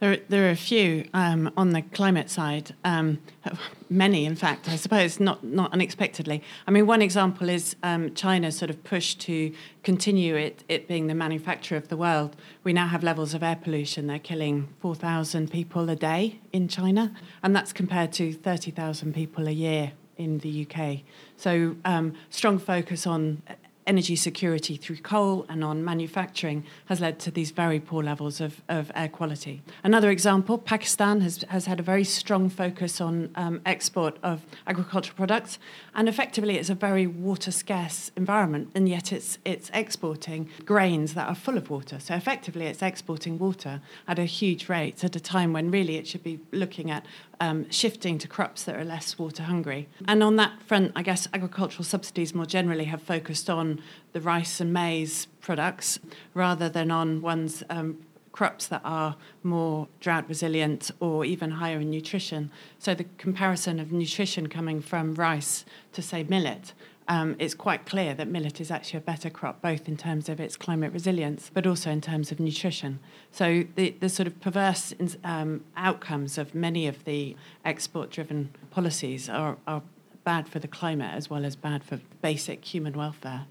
There, 0.00 0.18
there 0.28 0.48
are 0.48 0.50
a 0.50 0.56
few 0.56 1.08
um, 1.14 1.52
on 1.56 1.70
the 1.70 1.80
climate 1.80 2.28
side, 2.28 2.74
um, 2.84 3.20
many, 3.88 4.24
in 4.24 4.34
fact, 4.34 4.68
I 4.68 4.74
suppose, 4.74 5.20
not, 5.20 5.44
not 5.44 5.72
unexpectedly. 5.72 6.42
I 6.66 6.72
mean, 6.72 6.86
one 6.86 7.00
example 7.00 7.48
is 7.48 7.76
um, 7.82 8.12
China's 8.14 8.58
sort 8.58 8.70
of 8.70 8.82
push 8.82 9.14
to 9.14 9.54
continue 9.84 10.34
it, 10.34 10.64
it 10.68 10.88
being 10.88 11.06
the 11.06 11.14
manufacturer 11.14 11.78
of 11.78 11.88
the 11.88 11.96
world. 11.96 12.36
We 12.64 12.72
now 12.72 12.88
have 12.88 13.04
levels 13.04 13.34
of 13.34 13.42
air 13.44 13.56
pollution. 13.56 14.08
They're 14.08 14.18
killing 14.18 14.68
4,000 14.80 15.50
people 15.50 15.88
a 15.88 15.96
day 15.96 16.40
in 16.52 16.66
China, 16.66 17.14
and 17.42 17.54
that's 17.54 17.72
compared 17.72 18.12
to 18.14 18.32
30,000 18.32 19.14
people 19.14 19.46
a 19.46 19.52
year 19.52 19.92
in 20.16 20.38
the 20.38 20.66
UK. 20.68 21.00
So, 21.36 21.76
um, 21.84 22.14
strong 22.30 22.58
focus 22.58 23.06
on 23.06 23.42
energy 23.86 24.16
security 24.16 24.76
through 24.76 24.96
coal 24.96 25.44
and 25.48 25.62
on 25.62 25.84
manufacturing 25.84 26.64
has 26.86 27.00
led 27.00 27.18
to 27.18 27.30
these 27.30 27.50
very 27.50 27.80
poor 27.80 28.02
levels 28.02 28.40
of, 28.40 28.62
of 28.68 28.90
air 28.94 29.08
quality. 29.08 29.62
Another 29.82 30.10
example 30.10 30.58
Pakistan 30.58 31.20
has, 31.20 31.44
has 31.48 31.66
had 31.66 31.80
a 31.80 31.82
very 31.82 32.04
strong 32.04 32.48
focus 32.48 33.00
on 33.00 33.30
um, 33.34 33.60
export 33.66 34.16
of 34.22 34.42
agricultural 34.66 35.16
products, 35.16 35.58
and 35.94 36.08
effectively 36.08 36.56
it's 36.56 36.70
a 36.70 36.74
very 36.74 37.06
water 37.06 37.50
scarce 37.50 38.10
environment, 38.16 38.70
and 38.74 38.88
yet 38.88 39.12
it's, 39.12 39.38
it's 39.44 39.70
exporting 39.74 40.48
grains 40.64 41.14
that 41.14 41.28
are 41.28 41.34
full 41.34 41.56
of 41.56 41.70
water. 41.70 41.98
So 42.00 42.14
effectively 42.14 42.66
it's 42.66 42.82
exporting 42.82 43.38
water 43.38 43.80
at 44.08 44.18
a 44.18 44.24
huge 44.24 44.68
rate 44.68 45.04
at 45.04 45.16
a 45.16 45.20
time 45.20 45.52
when 45.52 45.70
really 45.70 45.96
it 45.96 46.06
should 46.06 46.22
be 46.22 46.40
looking 46.52 46.90
at 46.90 47.04
um, 47.40 47.68
shifting 47.70 48.18
to 48.18 48.28
crops 48.28 48.64
that 48.64 48.76
are 48.76 48.84
less 48.84 49.18
water 49.18 49.44
hungry. 49.44 49.88
And 50.06 50.22
on 50.22 50.36
that 50.36 50.62
front, 50.62 50.92
I 50.94 51.02
guess 51.02 51.28
agricultural 51.32 51.84
subsidies 51.84 52.34
more 52.34 52.46
generally 52.46 52.84
have 52.84 53.02
focused 53.02 53.50
on 53.50 53.80
the 54.12 54.20
rice 54.20 54.60
and 54.60 54.72
maize 54.72 55.26
products 55.40 55.98
rather 56.32 56.68
than 56.68 56.90
on 56.90 57.20
ones. 57.20 57.62
Um, 57.70 57.98
crops 58.34 58.66
that 58.66 58.80
are 58.84 59.14
more 59.44 59.86
drought 60.00 60.28
resilient 60.28 60.90
or 60.98 61.24
even 61.24 61.52
higher 61.52 61.78
in 61.78 61.88
nutrition. 61.88 62.50
So 62.80 62.92
the 62.92 63.04
comparison 63.16 63.78
of 63.78 63.92
nutrition 63.92 64.48
coming 64.48 64.80
from 64.82 65.14
rice 65.14 65.64
to 65.92 66.02
say 66.02 66.24
millet 66.24 66.72
um, 67.08 67.36
it's 67.38 67.54
quite 67.54 67.84
clear 67.84 68.14
that 68.14 68.28
millet 68.28 68.60
is 68.60 68.70
actually 68.70 68.98
a 68.98 69.02
better 69.02 69.28
crop, 69.28 69.60
both 69.60 69.88
in 69.88 69.96
terms 69.96 70.28
of 70.28 70.40
its 70.40 70.56
climate 70.56 70.92
resilience, 70.92 71.50
but 71.52 71.66
also 71.66 71.90
in 71.90 72.00
terms 72.00 72.32
of 72.32 72.40
nutrition. 72.40 72.98
So 73.30 73.64
the, 73.74 73.94
the 74.00 74.08
sort 74.08 74.26
of 74.26 74.40
perverse 74.40 74.94
um, 75.22 75.64
outcomes 75.76 76.38
of 76.38 76.54
many 76.54 76.86
of 76.86 77.04
the 77.04 77.36
export-driven 77.64 78.50
policies 78.70 79.28
are, 79.28 79.56
are 79.66 79.82
bad 80.24 80.48
for 80.48 80.58
the 80.58 80.68
climate 80.68 81.12
as 81.14 81.28
well 81.28 81.44
as 81.44 81.56
bad 81.56 81.84
for 81.84 82.00
basic 82.22 82.64
human 82.64 82.94
welfare. 82.94 83.46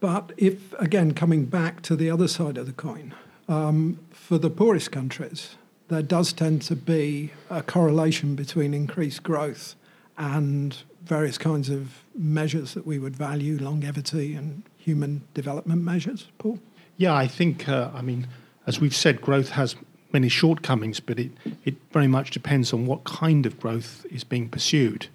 But 0.00 0.32
if, 0.36 0.72
again, 0.74 1.14
coming 1.14 1.46
back 1.46 1.82
to 1.82 1.96
the 1.96 2.10
other 2.10 2.28
side 2.28 2.58
of 2.58 2.66
the 2.66 2.72
coin, 2.72 3.14
um, 3.48 4.00
for 4.10 4.36
the 4.36 4.50
poorest 4.50 4.90
countries, 4.90 5.56
there 5.88 6.02
does 6.02 6.32
tend 6.32 6.62
to 6.62 6.74
be 6.74 7.32
a 7.48 7.62
correlation 7.62 8.34
between 8.34 8.74
increased 8.74 9.22
growth 9.22 9.76
and 10.18 10.76
various 11.04 11.38
kinds 11.38 11.68
of 11.68 12.04
measures 12.14 12.74
that 12.74 12.86
we 12.86 12.98
would 12.98 13.16
value, 13.16 13.58
longevity 13.58 14.34
and 14.34 14.62
human 14.76 15.22
development 15.34 15.82
measures. 15.82 16.28
Paul? 16.38 16.58
Yeah, 16.96 17.14
I 17.14 17.26
think, 17.26 17.68
uh, 17.68 17.90
I 17.94 18.02
mean, 18.02 18.26
as 18.66 18.80
we've 18.80 18.94
said, 18.94 19.20
growth 19.20 19.50
has 19.50 19.76
many 20.12 20.28
shortcomings, 20.28 20.98
but 21.00 21.18
it, 21.18 21.32
it 21.64 21.74
very 21.92 22.06
much 22.06 22.30
depends 22.30 22.72
on 22.72 22.86
what 22.86 23.04
kind 23.04 23.46
of 23.46 23.60
growth 23.60 24.06
is 24.10 24.24
being 24.24 24.48
pursued. 24.48 25.08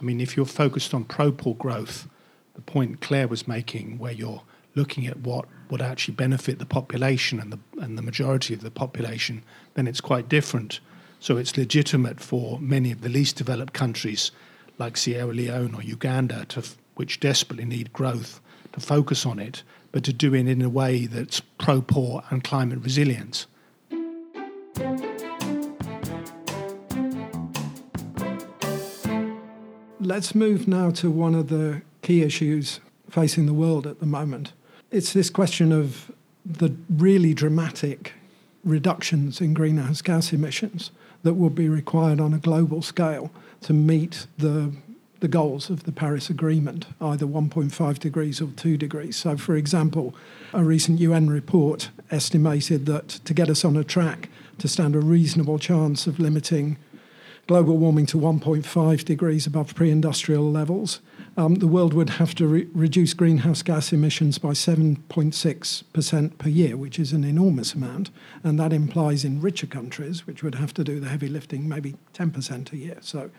I 0.00 0.02
mean, 0.02 0.20
if 0.20 0.36
you're 0.36 0.46
focused 0.46 0.92
on 0.94 1.04
pro 1.04 1.30
poor 1.30 1.54
growth, 1.54 2.08
the 2.54 2.60
point 2.60 3.00
Claire 3.00 3.28
was 3.28 3.46
making, 3.46 3.98
where 3.98 4.12
you're 4.12 4.42
looking 4.74 5.06
at 5.06 5.18
what 5.18 5.46
would 5.70 5.82
actually 5.82 6.14
benefit 6.14 6.58
the 6.58 6.66
population 6.66 7.38
and 7.38 7.52
the, 7.52 7.58
and 7.80 7.96
the 7.96 8.02
majority 8.02 8.54
of 8.54 8.60
the 8.60 8.70
population, 8.70 9.42
then 9.74 9.86
it's 9.86 10.00
quite 10.00 10.28
different. 10.28 10.80
So 11.22 11.36
it's 11.36 11.58
legitimate 11.58 12.18
for 12.18 12.58
many 12.60 12.90
of 12.90 13.02
the 13.02 13.10
least 13.10 13.36
developed 13.36 13.74
countries 13.74 14.30
like 14.78 14.96
Sierra 14.96 15.34
Leone 15.34 15.74
or 15.74 15.82
Uganda, 15.82 16.46
to, 16.46 16.64
which 16.94 17.20
desperately 17.20 17.66
need 17.66 17.92
growth, 17.92 18.40
to 18.72 18.80
focus 18.80 19.26
on 19.26 19.38
it, 19.38 19.62
but 19.92 20.02
to 20.04 20.14
do 20.14 20.34
it 20.34 20.48
in 20.48 20.62
a 20.62 20.70
way 20.70 21.04
that's 21.04 21.40
pro 21.58 21.82
poor 21.82 22.24
and 22.30 22.42
climate 22.42 22.78
resilient. 22.82 23.44
Let's 30.00 30.34
move 30.34 30.66
now 30.66 30.90
to 30.92 31.10
one 31.10 31.34
of 31.34 31.48
the 31.48 31.82
key 32.00 32.22
issues 32.22 32.80
facing 33.10 33.44
the 33.44 33.52
world 33.52 33.86
at 33.86 34.00
the 34.00 34.06
moment. 34.06 34.54
It's 34.90 35.12
this 35.12 35.28
question 35.28 35.70
of 35.70 36.10
the 36.46 36.74
really 36.88 37.34
dramatic 37.34 38.14
reductions 38.64 39.42
in 39.42 39.52
greenhouse 39.52 40.00
gas 40.00 40.32
emissions 40.32 40.90
that 41.22 41.34
will 41.34 41.50
be 41.50 41.68
required 41.68 42.20
on 42.20 42.34
a 42.34 42.38
global 42.38 42.82
scale 42.82 43.30
to 43.62 43.72
meet 43.72 44.26
the 44.38 44.72
the 45.20 45.28
goals 45.28 45.68
of 45.68 45.84
the 45.84 45.92
Paris 45.92 46.30
Agreement, 46.30 46.86
either 47.00 47.26
1.5 47.26 47.98
degrees 47.98 48.40
or 48.40 48.48
2 48.56 48.78
degrees. 48.78 49.16
So, 49.16 49.36
for 49.36 49.54
example, 49.54 50.14
a 50.54 50.64
recent 50.64 50.98
UN 50.98 51.28
report 51.28 51.90
estimated 52.10 52.86
that 52.86 53.08
to 53.08 53.34
get 53.34 53.50
us 53.50 53.62
on 53.62 53.76
a 53.76 53.84
track 53.84 54.30
to 54.58 54.66
stand 54.66 54.96
a 54.96 55.00
reasonable 55.00 55.58
chance 55.58 56.06
of 56.06 56.18
limiting 56.18 56.78
global 57.46 57.76
warming 57.76 58.06
to 58.06 58.16
1.5 58.16 59.04
degrees 59.04 59.46
above 59.46 59.74
pre 59.74 59.90
industrial 59.90 60.50
levels, 60.50 61.00
um, 61.40 61.54
the 61.54 61.66
world 61.66 61.94
would 61.94 62.10
have 62.10 62.34
to 62.34 62.46
re- 62.46 62.68
reduce 62.74 63.14
greenhouse 63.14 63.62
gas 63.62 63.94
emissions 63.94 64.36
by 64.36 64.50
7.6% 64.50 66.38
per 66.38 66.48
year, 66.50 66.76
which 66.76 66.98
is 66.98 67.14
an 67.14 67.24
enormous 67.24 67.72
amount. 67.72 68.10
And 68.44 68.60
that 68.60 68.74
implies 68.74 69.24
in 69.24 69.40
richer 69.40 69.66
countries, 69.66 70.26
which 70.26 70.42
would 70.42 70.56
have 70.56 70.74
to 70.74 70.84
do 70.84 71.00
the 71.00 71.08
heavy 71.08 71.28
lifting, 71.28 71.66
maybe 71.66 71.96
10% 72.12 72.72
a 72.72 72.76
year. 72.76 72.98
So 73.00 73.30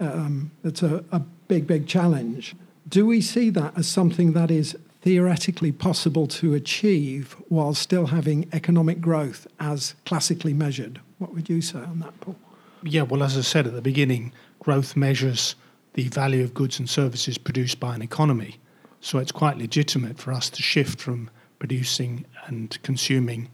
um, 0.00 0.50
it's 0.64 0.82
a, 0.82 1.04
a 1.12 1.20
big, 1.46 1.68
big 1.68 1.86
challenge. 1.86 2.56
Do 2.88 3.06
we 3.06 3.20
see 3.20 3.50
that 3.50 3.78
as 3.78 3.86
something 3.86 4.32
that 4.32 4.50
is 4.50 4.76
theoretically 5.02 5.70
possible 5.70 6.26
to 6.26 6.54
achieve 6.54 7.36
while 7.48 7.74
still 7.74 8.06
having 8.06 8.48
economic 8.52 9.00
growth 9.00 9.46
as 9.60 9.94
classically 10.04 10.54
measured? 10.54 11.00
What 11.18 11.32
would 11.32 11.48
you 11.48 11.60
say 11.60 11.78
on 11.78 12.00
that, 12.00 12.20
Paul? 12.20 12.34
Yeah, 12.82 13.02
well, 13.02 13.22
as 13.22 13.38
I 13.38 13.42
said 13.42 13.68
at 13.68 13.74
the 13.74 13.80
beginning, 13.80 14.32
growth 14.58 14.96
measures 14.96 15.54
the 15.94 16.08
value 16.08 16.44
of 16.44 16.54
goods 16.54 16.78
and 16.78 16.88
services 16.88 17.38
produced 17.38 17.80
by 17.80 17.94
an 17.94 18.02
economy. 18.02 18.56
So 19.00 19.18
it's 19.18 19.32
quite 19.32 19.58
legitimate 19.58 20.18
for 20.18 20.32
us 20.32 20.50
to 20.50 20.62
shift 20.62 21.00
from 21.00 21.30
producing 21.58 22.26
and 22.46 22.80
consuming 22.82 23.48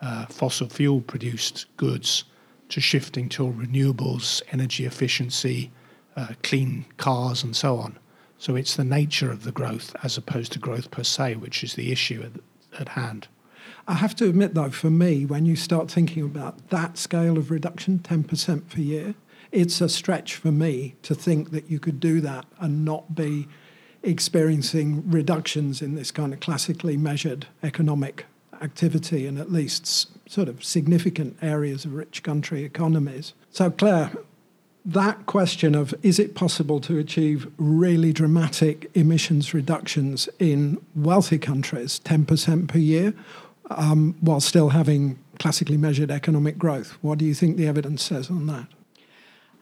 uh, 0.00 0.26
fossil 0.26 0.68
fuel 0.68 1.00
produced 1.00 1.66
goods 1.76 2.24
to 2.68 2.80
shifting 2.80 3.28
to 3.30 3.44
renewables, 3.44 4.42
energy 4.52 4.84
efficiency, 4.84 5.70
uh, 6.16 6.28
clean 6.42 6.84
cars, 6.96 7.42
and 7.42 7.54
so 7.54 7.76
on. 7.76 7.98
So 8.38 8.56
it's 8.56 8.76
the 8.76 8.84
nature 8.84 9.30
of 9.30 9.44
the 9.44 9.52
growth 9.52 9.94
as 10.02 10.16
opposed 10.16 10.52
to 10.52 10.58
growth 10.58 10.90
per 10.90 11.02
se, 11.02 11.36
which 11.36 11.64
is 11.64 11.74
the 11.74 11.92
issue 11.92 12.22
at, 12.22 12.80
at 12.80 12.88
hand. 12.90 13.28
I 13.88 13.94
have 13.94 14.16
to 14.16 14.28
admit, 14.28 14.54
though, 14.54 14.70
for 14.70 14.90
me, 14.90 15.24
when 15.24 15.46
you 15.46 15.56
start 15.56 15.90
thinking 15.90 16.24
about 16.24 16.68
that 16.70 16.98
scale 16.98 17.38
of 17.38 17.50
reduction, 17.50 18.00
10% 18.00 18.68
per 18.68 18.80
year, 18.80 19.14
it's 19.56 19.80
a 19.80 19.88
stretch 19.88 20.34
for 20.34 20.52
me 20.52 20.94
to 21.00 21.14
think 21.14 21.50
that 21.50 21.70
you 21.70 21.80
could 21.80 21.98
do 21.98 22.20
that 22.20 22.44
and 22.60 22.84
not 22.84 23.14
be 23.14 23.48
experiencing 24.02 25.02
reductions 25.10 25.80
in 25.80 25.94
this 25.94 26.10
kind 26.10 26.34
of 26.34 26.40
classically 26.40 26.98
measured 26.98 27.46
economic 27.62 28.26
activity 28.60 29.26
in 29.26 29.38
at 29.38 29.50
least 29.50 30.10
sort 30.30 30.50
of 30.50 30.62
significant 30.62 31.38
areas 31.40 31.86
of 31.86 31.94
rich 31.94 32.22
country 32.22 32.64
economies. 32.64 33.32
So, 33.50 33.70
Claire, 33.70 34.12
that 34.84 35.24
question 35.24 35.74
of 35.74 35.94
is 36.02 36.18
it 36.18 36.34
possible 36.34 36.78
to 36.80 36.98
achieve 36.98 37.50
really 37.56 38.12
dramatic 38.12 38.90
emissions 38.94 39.54
reductions 39.54 40.28
in 40.38 40.78
wealthy 40.94 41.38
countries, 41.38 41.98
10% 42.04 42.68
per 42.68 42.78
year, 42.78 43.14
um, 43.70 44.16
while 44.20 44.40
still 44.40 44.68
having 44.68 45.18
classically 45.38 45.78
measured 45.78 46.10
economic 46.10 46.58
growth? 46.58 46.98
What 47.00 47.16
do 47.16 47.24
you 47.24 47.32
think 47.32 47.56
the 47.56 47.66
evidence 47.66 48.02
says 48.02 48.28
on 48.28 48.46
that? 48.48 48.66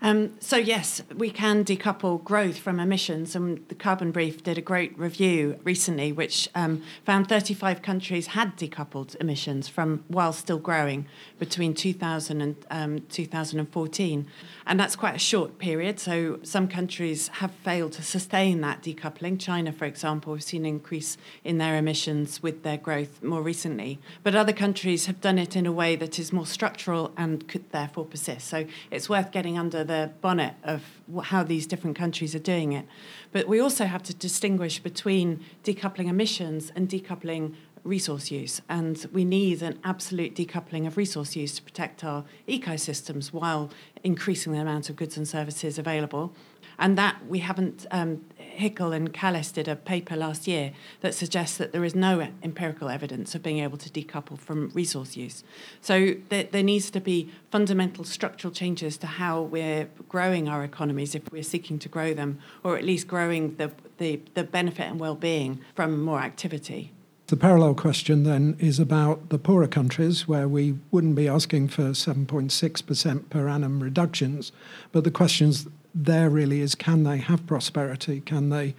Um, 0.04 0.34
so 0.38 0.58
yes, 0.58 1.00
we 1.16 1.30
can 1.30 1.64
decouple 1.64 2.22
growth 2.22 2.58
from 2.58 2.78
emissions, 2.78 3.34
and 3.34 3.66
the 3.68 3.74
Carbon 3.74 4.12
Brief 4.12 4.42
did 4.42 4.58
a 4.58 4.60
great 4.60 4.96
review 4.98 5.58
recently, 5.64 6.12
which 6.12 6.46
um, 6.54 6.82
found 7.06 7.26
35 7.26 7.80
countries 7.80 8.26
had 8.26 8.54
decoupled 8.54 9.16
emissions 9.18 9.66
from 9.66 10.04
while 10.08 10.34
still 10.34 10.58
growing 10.58 11.06
between 11.38 11.72
2000 11.72 12.42
and 12.42 12.56
um, 12.70 13.00
2014, 13.08 14.26
and 14.66 14.78
that's 14.78 14.94
quite 14.94 15.14
a 15.14 15.18
short 15.18 15.56
period. 15.56 15.98
So 15.98 16.38
some 16.42 16.68
countries 16.68 17.28
have 17.38 17.52
failed 17.52 17.92
to 17.92 18.02
sustain 18.02 18.60
that 18.60 18.82
decoupling. 18.82 19.40
China, 19.40 19.72
for 19.72 19.86
example, 19.86 20.34
we've 20.34 20.42
seen 20.42 20.66
an 20.66 20.74
increase 20.74 21.16
in 21.44 21.56
their 21.56 21.78
emissions 21.78 22.42
with 22.42 22.62
their 22.62 22.76
growth 22.76 23.22
more 23.22 23.40
recently, 23.40 23.98
but 24.22 24.34
other 24.34 24.52
countries 24.52 25.06
have 25.06 25.22
done 25.22 25.38
it 25.38 25.56
in 25.56 25.64
a 25.64 25.72
way 25.72 25.96
that 25.96 26.18
is 26.18 26.30
more 26.30 26.44
structural 26.44 27.10
and 27.16 27.48
could 27.48 27.72
therefore 27.72 28.04
persist. 28.04 28.48
So 28.48 28.66
it's 28.90 29.08
worth 29.08 29.32
getting 29.32 29.56
under 29.56 29.82
the 29.82 29.93
the 29.94 30.10
bonnet 30.20 30.54
of 30.64 30.82
how 31.24 31.42
these 31.42 31.66
different 31.66 31.96
countries 31.96 32.34
are 32.34 32.46
doing 32.54 32.72
it. 32.72 32.86
But 33.32 33.46
we 33.46 33.60
also 33.60 33.84
have 33.84 34.02
to 34.04 34.14
distinguish 34.14 34.80
between 34.80 35.44
decoupling 35.62 36.08
emissions 36.08 36.72
and 36.74 36.88
decoupling 36.88 37.54
resource 37.84 38.30
use, 38.30 38.62
and 38.68 39.06
we 39.12 39.24
need 39.24 39.62
an 39.62 39.78
absolute 39.84 40.34
decoupling 40.34 40.86
of 40.86 40.96
resource 40.96 41.36
use 41.36 41.54
to 41.56 41.62
protect 41.62 42.02
our 42.02 42.24
ecosystems 42.48 43.26
while 43.28 43.70
increasing 44.02 44.52
the 44.52 44.58
amount 44.58 44.88
of 44.88 44.96
goods 44.96 45.16
and 45.18 45.28
services 45.28 45.78
available. 45.78 46.34
And 46.78 46.98
that 46.98 47.26
we 47.26 47.40
haven't, 47.40 47.86
um, 47.90 48.24
Hickel 48.38 48.94
and 48.94 49.12
Kallis 49.12 49.52
did 49.52 49.68
a 49.68 49.76
paper 49.76 50.16
last 50.16 50.46
year 50.46 50.72
that 51.00 51.14
suggests 51.14 51.56
that 51.58 51.72
there 51.72 51.84
is 51.84 51.94
no 51.94 52.28
empirical 52.42 52.88
evidence 52.88 53.34
of 53.34 53.42
being 53.42 53.58
able 53.58 53.78
to 53.78 53.90
decouple 53.90 54.38
from 54.38 54.70
resource 54.70 55.16
use. 55.16 55.44
So 55.80 56.14
there, 56.28 56.44
there 56.44 56.62
needs 56.62 56.90
to 56.90 57.00
be 57.00 57.30
fundamental 57.50 58.04
structural 58.04 58.52
changes 58.52 58.96
to 58.98 59.06
how 59.06 59.42
we're 59.42 59.88
growing 60.08 60.48
our 60.48 60.64
economies 60.64 61.14
if 61.14 61.30
we're 61.32 61.42
seeking 61.42 61.78
to 61.80 61.88
grow 61.88 62.14
them, 62.14 62.38
or 62.62 62.76
at 62.76 62.84
least 62.84 63.08
growing 63.08 63.56
the, 63.56 63.72
the, 63.98 64.20
the 64.34 64.44
benefit 64.44 64.88
and 64.88 65.00
well 65.00 65.16
being 65.16 65.60
from 65.74 66.00
more 66.00 66.20
activity. 66.20 66.92
The 67.28 67.38
parallel 67.38 67.74
question 67.74 68.24
then 68.24 68.54
is 68.58 68.78
about 68.78 69.30
the 69.30 69.38
poorer 69.38 69.66
countries 69.66 70.28
where 70.28 70.46
we 70.46 70.78
wouldn't 70.90 71.14
be 71.14 71.26
asking 71.26 71.68
for 71.68 71.84
7.6% 71.84 73.30
per 73.30 73.48
annum 73.48 73.82
reductions, 73.82 74.52
but 74.92 75.04
the 75.04 75.10
questions 75.10 75.66
there 75.94 76.28
really 76.28 76.60
is 76.60 76.74
can 76.74 77.04
they 77.04 77.18
have 77.18 77.46
prosperity? 77.46 78.20
Can 78.20 78.50
they 78.50 78.74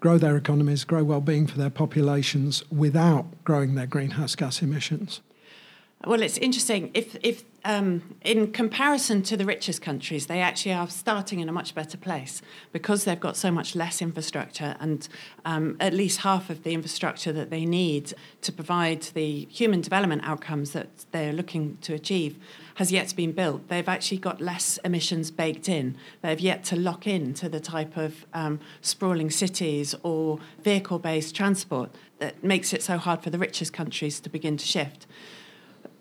grow 0.00 0.18
their 0.18 0.36
economies, 0.36 0.84
grow 0.84 1.04
well 1.04 1.20
being 1.20 1.46
for 1.46 1.58
their 1.58 1.70
populations 1.70 2.62
without 2.70 3.26
growing 3.44 3.74
their 3.74 3.86
greenhouse 3.86 4.34
gas 4.34 4.62
emissions? 4.62 5.20
Well, 6.06 6.22
it's 6.22 6.38
interesting. 6.38 6.90
If, 6.94 7.14
if 7.22 7.44
um, 7.62 8.16
in 8.22 8.52
comparison 8.52 9.22
to 9.24 9.36
the 9.36 9.44
richest 9.44 9.82
countries, 9.82 10.28
they 10.28 10.40
actually 10.40 10.72
are 10.72 10.88
starting 10.88 11.40
in 11.40 11.48
a 11.50 11.52
much 11.52 11.74
better 11.74 11.98
place 11.98 12.40
because 12.72 13.04
they've 13.04 13.20
got 13.20 13.36
so 13.36 13.50
much 13.50 13.76
less 13.76 14.00
infrastructure, 14.00 14.76
and 14.80 15.06
um, 15.44 15.76
at 15.78 15.92
least 15.92 16.20
half 16.20 16.48
of 16.48 16.62
the 16.62 16.72
infrastructure 16.72 17.34
that 17.34 17.50
they 17.50 17.66
need 17.66 18.14
to 18.40 18.50
provide 18.50 19.02
the 19.12 19.46
human 19.50 19.82
development 19.82 20.22
outcomes 20.24 20.70
that 20.70 20.88
they're 21.12 21.34
looking 21.34 21.76
to 21.82 21.92
achieve 21.92 22.38
has 22.80 22.90
yet 22.90 23.08
to 23.08 23.14
be 23.14 23.26
built. 23.26 23.68
They've 23.68 23.86
actually 23.86 24.16
got 24.16 24.40
less 24.40 24.78
emissions 24.86 25.30
baked 25.30 25.68
in. 25.68 25.98
They've 26.22 26.40
yet 26.40 26.64
to 26.64 26.76
lock 26.76 27.06
in 27.06 27.34
to 27.34 27.46
the 27.46 27.60
type 27.60 27.98
of 27.98 28.24
um, 28.32 28.58
sprawling 28.80 29.28
cities 29.28 29.94
or 30.02 30.38
vehicle 30.64 30.98
based 30.98 31.36
transport 31.36 31.94
that 32.20 32.42
makes 32.42 32.72
it 32.72 32.82
so 32.82 32.96
hard 32.96 33.22
for 33.22 33.28
the 33.28 33.38
richest 33.38 33.74
countries 33.74 34.18
to 34.20 34.30
begin 34.30 34.56
to 34.56 34.66
shift 34.66 35.06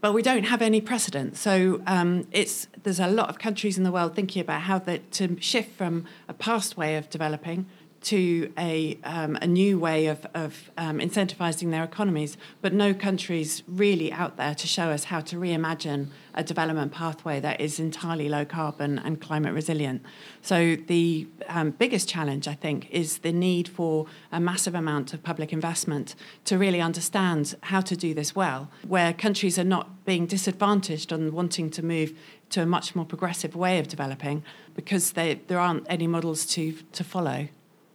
but 0.02 0.14
we 0.14 0.22
don't 0.22 0.46
have 0.46 0.62
any 0.62 0.80
precedent. 0.80 1.36
So 1.36 1.82
um, 1.86 2.26
it's 2.32 2.68
there's 2.84 3.02
a 3.02 3.08
lot 3.08 3.28
of 3.28 3.38
countries 3.38 3.78
in 3.78 3.84
the 3.84 3.92
world 3.92 4.16
thinking 4.16 4.42
about 4.42 4.62
how 4.62 4.80
to 4.80 5.42
shift 5.42 5.76
from 5.78 6.06
a 6.30 6.34
past 6.34 6.78
way 6.78 6.96
of 6.96 7.10
developing 7.10 7.66
to 8.02 8.52
a, 8.58 8.98
um, 9.04 9.38
a 9.42 9.48
new 9.48 9.80
way 9.80 10.08
of, 10.08 10.26
of 10.34 10.72
um, 10.78 11.00
incentivizing 11.00 11.72
their 11.72 11.84
economies, 11.84 12.38
but 12.62 12.74
no 12.74 12.94
countries 12.94 13.64
really 13.68 14.12
out 14.12 14.38
there 14.38 14.56
to 14.56 14.68
show 14.68 14.90
us 14.90 15.06
how 15.06 15.20
to 15.22 15.36
reimagine 15.36 16.08
a 16.34 16.44
development 16.44 16.92
pathway 16.92 17.40
that 17.40 17.60
is 17.60 17.80
entirely 17.80 18.30
low 18.30 18.46
carbon 18.46 19.00
and 19.00 19.20
climate 19.20 19.54
resilient. 19.54 20.02
So, 20.42 20.76
the 20.76 21.28
um, 21.48 21.72
biggest 21.72 22.08
challenge, 22.08 22.48
I 22.48 22.54
think, 22.54 22.90
is 22.92 23.20
the 23.20 23.34
need 23.34 23.68
for 23.68 24.06
a 24.32 24.40
massive 24.40 24.76
amount 24.76 25.14
of 25.14 25.22
public 25.22 25.52
investment 25.52 26.16
to 26.46 26.58
really 26.58 26.80
understand 26.80 27.56
how 27.62 27.82
to 27.82 27.96
do 27.96 28.14
this 28.14 28.36
well, 28.36 28.70
where 28.88 29.12
countries 29.12 29.60
are 29.60 29.64
not 29.66 30.06
being 30.06 30.26
disadvantaged 30.26 31.12
on 31.12 31.34
wanting 31.34 31.70
to 31.72 31.84
move 31.84 32.18
to 32.52 32.62
a 32.62 32.66
much 32.66 32.96
more 32.96 33.06
progressive 33.06 33.56
way 33.56 33.80
of 33.80 33.88
developing 33.88 34.44
because 34.76 35.12
they, 35.12 35.36
there 35.48 35.60
aren't 35.60 35.86
any 35.90 36.08
models 36.08 36.46
to, 36.46 36.74
to 36.94 37.04
follow. 37.04 37.48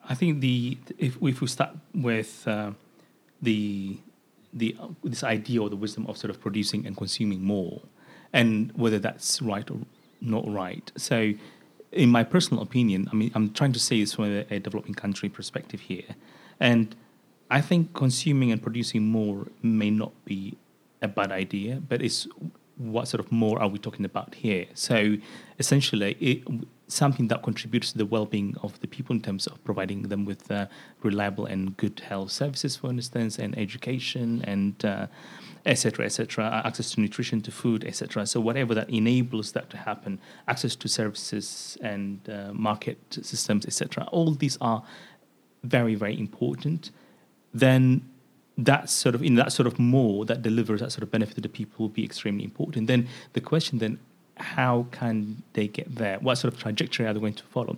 I 0.08 0.14
think 0.14 0.40
the 0.40 0.78
if 0.98 1.16
if 1.22 1.40
we 1.40 1.46
start 1.46 1.70
with 1.94 2.46
uh, 2.46 2.72
the 3.40 3.98
the 4.52 4.76
uh, 4.80 4.88
this 5.02 5.24
idea 5.24 5.62
or 5.62 5.70
the 5.70 5.76
wisdom 5.76 6.06
of 6.06 6.16
sort 6.16 6.30
of 6.30 6.40
producing 6.40 6.86
and 6.86 6.96
consuming 6.96 7.42
more, 7.42 7.82
and 8.32 8.72
whether 8.72 8.98
that's 8.98 9.40
right 9.42 9.68
or 9.70 9.78
not 10.20 10.44
right. 10.46 10.90
So, 10.96 11.32
in 11.92 12.10
my 12.10 12.24
personal 12.24 12.62
opinion, 12.62 13.08
I 13.12 13.14
mean, 13.14 13.30
I'm 13.34 13.52
trying 13.52 13.72
to 13.72 13.80
say 13.80 14.00
this 14.00 14.14
from 14.14 14.24
a, 14.24 14.46
a 14.50 14.58
developing 14.58 14.94
country 14.94 15.28
perspective 15.28 15.80
here, 15.80 16.16
and 16.60 16.94
I 17.50 17.60
think 17.60 17.94
consuming 17.94 18.52
and 18.52 18.62
producing 18.62 19.06
more 19.08 19.48
may 19.62 19.90
not 19.90 20.12
be 20.24 20.56
a 21.02 21.08
bad 21.08 21.32
idea, 21.32 21.80
but 21.86 22.02
it's 22.02 22.26
what 22.76 23.06
sort 23.08 23.20
of 23.20 23.30
more 23.30 23.60
are 23.60 23.68
we 23.68 23.78
talking 23.78 24.04
about 24.04 24.34
here? 24.34 24.66
So 24.74 25.16
essentially, 25.58 26.16
it, 26.20 26.42
something 26.88 27.28
that 27.28 27.42
contributes 27.42 27.92
to 27.92 27.98
the 27.98 28.06
well-being 28.06 28.56
of 28.62 28.78
the 28.80 28.86
people 28.86 29.14
in 29.16 29.22
terms 29.22 29.46
of 29.46 29.62
providing 29.64 30.02
them 30.02 30.24
with 30.24 30.50
uh, 30.50 30.66
reliable 31.02 31.46
and 31.46 31.76
good 31.76 32.00
health 32.00 32.30
services, 32.30 32.76
for 32.76 32.90
instance, 32.90 33.38
and 33.38 33.56
education 33.58 34.44
and 34.46 34.84
etc. 35.66 36.04
Uh, 36.04 36.06
etc. 36.06 36.46
Et 36.46 36.66
access 36.66 36.90
to 36.92 37.00
nutrition, 37.00 37.40
to 37.40 37.50
food, 37.50 37.84
etc. 37.84 38.26
So 38.26 38.40
whatever 38.40 38.74
that 38.74 38.90
enables 38.90 39.52
that 39.52 39.70
to 39.70 39.76
happen, 39.76 40.20
access 40.46 40.76
to 40.76 40.88
services 40.88 41.78
and 41.80 42.20
uh, 42.28 42.52
market 42.52 42.98
systems, 43.22 43.64
etc. 43.64 44.06
All 44.12 44.32
these 44.32 44.58
are 44.60 44.82
very 45.62 45.94
very 45.94 46.18
important. 46.18 46.90
Then 47.54 48.10
that 48.56 48.88
sort 48.88 49.14
of 49.14 49.22
in 49.22 49.34
that 49.34 49.52
sort 49.52 49.66
of 49.66 49.78
more 49.78 50.24
that 50.26 50.42
delivers 50.42 50.80
that 50.80 50.92
sort 50.92 51.02
of 51.02 51.10
benefit 51.10 51.34
to 51.34 51.40
the 51.40 51.48
people 51.48 51.74
will 51.78 51.88
be 51.88 52.04
extremely 52.04 52.44
important. 52.44 52.86
Then 52.86 53.08
the 53.32 53.40
question 53.40 53.78
then 53.78 53.98
how 54.36 54.86
can 54.90 55.42
they 55.52 55.68
get 55.68 55.94
there? 55.94 56.18
What 56.18 56.36
sort 56.36 56.54
of 56.54 56.60
trajectory 56.60 57.06
are 57.06 57.14
they 57.14 57.20
going 57.20 57.34
to 57.34 57.44
follow? 57.44 57.76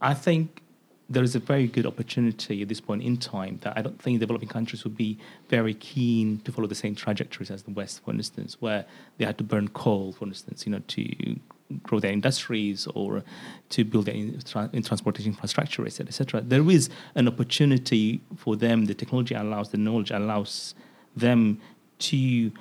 I 0.00 0.14
think 0.14 0.62
there 1.08 1.22
is 1.22 1.36
a 1.36 1.38
very 1.38 1.68
good 1.68 1.86
opportunity 1.86 2.62
at 2.62 2.68
this 2.68 2.80
point 2.80 3.02
in 3.02 3.16
time 3.16 3.58
that 3.62 3.76
I 3.76 3.82
don't 3.82 4.00
think 4.00 4.18
developing 4.18 4.48
countries 4.48 4.82
would 4.84 4.96
be 4.96 5.18
very 5.48 5.74
keen 5.74 6.40
to 6.40 6.50
follow 6.50 6.66
the 6.66 6.74
same 6.74 6.96
trajectories 6.96 7.50
as 7.50 7.62
the 7.62 7.70
West, 7.70 8.04
for 8.04 8.10
instance, 8.10 8.56
where 8.60 8.84
they 9.18 9.24
had 9.24 9.38
to 9.38 9.44
burn 9.44 9.68
coal, 9.68 10.12
for 10.12 10.24
instance, 10.24 10.66
you 10.66 10.72
know, 10.72 10.80
to 10.88 11.36
grow 11.82 12.00
their 12.00 12.12
industries 12.12 12.86
or 12.88 13.22
to 13.68 13.84
build 13.84 14.06
their 14.06 14.14
in, 14.14 14.40
in 14.72 14.82
transportation 14.82 15.32
infrastructure, 15.32 15.84
etc., 15.86 16.08
etc. 16.08 16.40
There 16.40 16.68
is 16.70 16.90
an 17.14 17.28
opportunity 17.28 18.20
for 18.36 18.56
them. 18.56 18.86
The 18.86 18.94
technology 18.94 19.34
allows, 19.34 19.70
the 19.70 19.78
knowledge 19.78 20.10
allows 20.10 20.74
them 21.16 21.60
to 21.98 22.52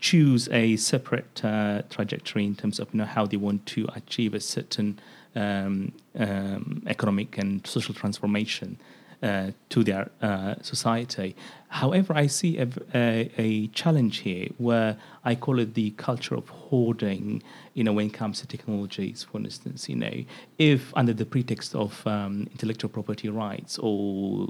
choose 0.00 0.48
a 0.48 0.76
separate 0.76 1.44
uh, 1.44 1.82
trajectory 1.90 2.44
in 2.44 2.56
terms 2.56 2.78
of 2.78 2.88
you 2.92 2.98
know 2.98 3.04
how 3.04 3.26
they 3.26 3.36
want 3.36 3.66
to 3.66 3.86
achieve 3.94 4.34
a 4.34 4.40
certain 4.40 4.98
um, 5.36 5.92
um, 6.18 6.82
economic 6.86 7.38
and 7.38 7.66
social 7.66 7.94
transformation 7.94 8.78
uh, 9.22 9.50
to 9.68 9.84
their 9.84 10.10
uh, 10.22 10.54
society. 10.62 11.36
However, 11.68 12.14
I 12.14 12.26
see 12.26 12.58
a, 12.58 12.66
a, 12.94 13.30
a, 13.36 13.66
challenge 13.68 14.18
here 14.18 14.48
where 14.56 14.96
I 15.24 15.34
call 15.34 15.58
it 15.58 15.74
the 15.74 15.90
culture 15.90 16.34
of 16.34 16.48
hoarding. 16.48 17.42
You 17.74 17.84
know, 17.84 17.92
when 17.92 18.06
it 18.06 18.14
comes 18.14 18.40
to 18.40 18.46
technologies, 18.46 19.22
for 19.30 19.38
instance, 19.38 19.88
you 19.90 19.96
know, 19.96 20.24
if 20.58 20.92
under 20.96 21.12
the 21.12 21.26
pretext 21.26 21.74
of 21.74 22.04
um, 22.06 22.48
intellectual 22.50 22.88
property 22.88 23.28
rights 23.28 23.78
or 23.78 24.48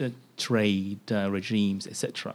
uh, 0.00 0.08
trade 0.38 1.00
uh, 1.12 1.30
regimes, 1.30 1.86
etc 1.86 2.34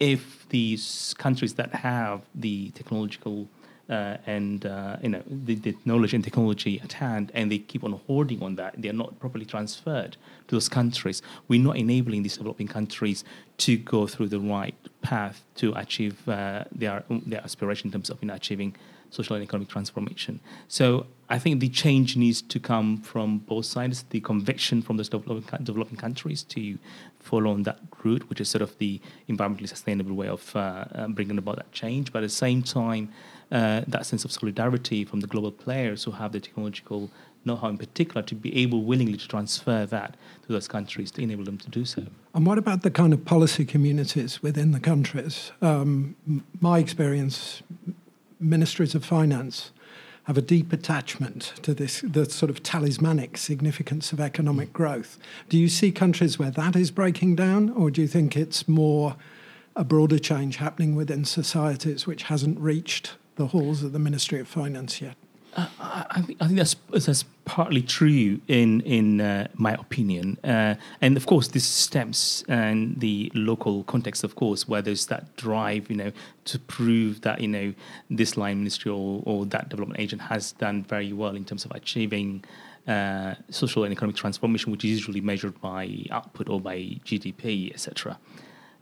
if 0.00 0.48
these 0.48 1.14
countries 1.18 1.54
that 1.54 1.72
have 1.74 2.22
the 2.34 2.70
technological 2.70 3.48
uh, 3.90 4.16
and 4.26 4.66
uh, 4.66 4.96
you 5.02 5.08
know 5.08 5.22
the, 5.26 5.56
the, 5.56 5.76
knowledge 5.84 6.14
and 6.14 6.22
technology 6.22 6.80
at 6.80 6.92
hand, 6.92 7.32
and 7.34 7.50
they 7.50 7.58
keep 7.58 7.82
on 7.82 7.92
hoarding 8.06 8.40
on 8.40 8.54
that. 8.54 8.80
They 8.80 8.88
are 8.88 8.94
not 8.94 9.18
properly 9.18 9.44
transferred 9.44 10.16
to 10.46 10.54
those 10.54 10.68
countries. 10.68 11.22
We're 11.48 11.62
not 11.62 11.76
enabling 11.76 12.22
these 12.22 12.36
developing 12.36 12.68
countries 12.68 13.24
to 13.58 13.76
go 13.76 14.06
through 14.06 14.28
the 14.28 14.38
right 14.38 14.76
path 15.02 15.42
to 15.56 15.72
achieve 15.74 16.28
uh, 16.28 16.64
their 16.72 17.02
their 17.26 17.40
aspiration 17.42 17.88
in 17.88 17.92
terms 17.92 18.10
of 18.10 18.22
you 18.22 18.28
know, 18.28 18.34
achieving 18.34 18.76
social 19.10 19.34
and 19.34 19.42
economic 19.42 19.68
transformation. 19.68 20.38
So 20.68 21.06
I 21.30 21.38
think 21.38 21.60
the 21.60 21.68
change 21.68 22.16
needs 22.16 22.42
to 22.42 22.58
come 22.58 22.98
from 22.98 23.38
both 23.38 23.64
sides, 23.64 24.04
the 24.10 24.20
conviction 24.20 24.82
from 24.82 24.96
those 24.96 25.08
developing, 25.08 25.64
developing 25.64 25.96
countries 25.96 26.42
to 26.44 26.76
follow 27.20 27.52
on 27.52 27.62
that 27.62 27.78
route, 28.02 28.28
which 28.28 28.40
is 28.40 28.48
sort 28.48 28.62
of 28.62 28.76
the 28.78 29.00
environmentally 29.28 29.68
sustainable 29.68 30.14
way 30.14 30.26
of 30.26 30.54
uh, 30.56 30.86
um, 30.92 31.12
bringing 31.12 31.38
about 31.38 31.56
that 31.56 31.70
change. 31.70 32.12
But 32.12 32.24
at 32.24 32.26
the 32.26 32.28
same 32.30 32.62
time, 32.64 33.12
uh, 33.52 33.82
that 33.86 34.06
sense 34.06 34.24
of 34.24 34.32
solidarity 34.32 35.04
from 35.04 35.20
the 35.20 35.28
global 35.28 35.52
players 35.52 36.02
who 36.02 36.10
have 36.10 36.32
the 36.32 36.40
technological 36.40 37.10
know-how 37.44 37.68
in 37.68 37.78
particular 37.78 38.22
to 38.22 38.34
be 38.34 38.54
able 38.62 38.82
willingly 38.82 39.16
to 39.16 39.28
transfer 39.28 39.86
that 39.86 40.16
to 40.46 40.52
those 40.52 40.68
countries 40.68 41.10
to 41.12 41.22
enable 41.22 41.44
them 41.44 41.58
to 41.58 41.70
do 41.70 41.84
so. 41.84 42.04
And 42.34 42.44
what 42.44 42.58
about 42.58 42.82
the 42.82 42.90
kind 42.90 43.12
of 43.12 43.24
policy 43.24 43.64
communities 43.64 44.42
within 44.42 44.72
the 44.72 44.80
countries? 44.80 45.52
Um, 45.62 46.16
my 46.60 46.80
experience 46.80 47.62
ministries 48.40 48.94
of 48.94 49.04
finance 49.04 49.70
have 50.24 50.38
a 50.38 50.42
deep 50.42 50.72
attachment 50.72 51.54
to 51.62 51.74
this, 51.74 52.02
the 52.02 52.24
sort 52.28 52.50
of 52.50 52.62
talismanic 52.62 53.36
significance 53.36 54.12
of 54.12 54.20
economic 54.20 54.70
mm. 54.70 54.74
growth. 54.74 55.18
Do 55.48 55.58
you 55.58 55.68
see 55.68 55.92
countries 55.92 56.38
where 56.38 56.50
that 56.50 56.76
is 56.76 56.90
breaking 56.90 57.36
down, 57.36 57.70
or 57.70 57.90
do 57.90 58.00
you 58.02 58.08
think 58.08 58.36
it's 58.36 58.68
more 58.68 59.16
a 59.76 59.84
broader 59.84 60.18
change 60.18 60.56
happening 60.56 60.94
within 60.94 61.24
societies 61.24 62.06
which 62.06 62.24
hasn't 62.24 62.58
reached 62.58 63.14
the 63.36 63.48
halls 63.48 63.82
of 63.82 63.92
the 63.92 63.98
Ministry 63.98 64.40
of 64.40 64.48
Finance 64.48 65.00
yet? 65.00 65.16
Uh, 65.56 65.66
I, 65.80 66.22
think, 66.22 66.38
I 66.40 66.46
think 66.46 66.58
that's 66.58 66.76
that's 66.90 67.24
partly 67.44 67.82
true 67.82 68.40
in 68.46 68.80
in 68.82 69.20
uh, 69.20 69.48
my 69.54 69.72
opinion, 69.74 70.38
uh, 70.44 70.76
and 71.00 71.16
of 71.16 71.26
course 71.26 71.48
this 71.48 71.64
stems 71.64 72.44
and 72.46 73.00
the 73.00 73.32
local 73.34 73.82
context, 73.84 74.22
of 74.22 74.36
course, 74.36 74.68
where 74.68 74.80
there's 74.80 75.06
that 75.06 75.34
drive, 75.36 75.90
you 75.90 75.96
know, 75.96 76.12
to 76.44 76.58
prove 76.58 77.22
that 77.22 77.40
you 77.40 77.48
know 77.48 77.74
this 78.08 78.36
line 78.36 78.58
ministry 78.58 78.92
or, 78.92 79.22
or 79.26 79.44
that 79.46 79.68
development 79.70 80.00
agent 80.00 80.22
has 80.22 80.52
done 80.52 80.84
very 80.84 81.12
well 81.12 81.34
in 81.34 81.44
terms 81.44 81.64
of 81.64 81.72
achieving 81.72 82.44
uh, 82.86 83.34
social 83.50 83.82
and 83.82 83.92
economic 83.92 84.16
transformation, 84.16 84.70
which 84.70 84.84
is 84.84 84.90
usually 84.92 85.20
measured 85.20 85.60
by 85.60 86.04
output 86.10 86.48
or 86.48 86.60
by 86.60 86.76
GDP, 87.04 87.72
etc. 87.72 88.18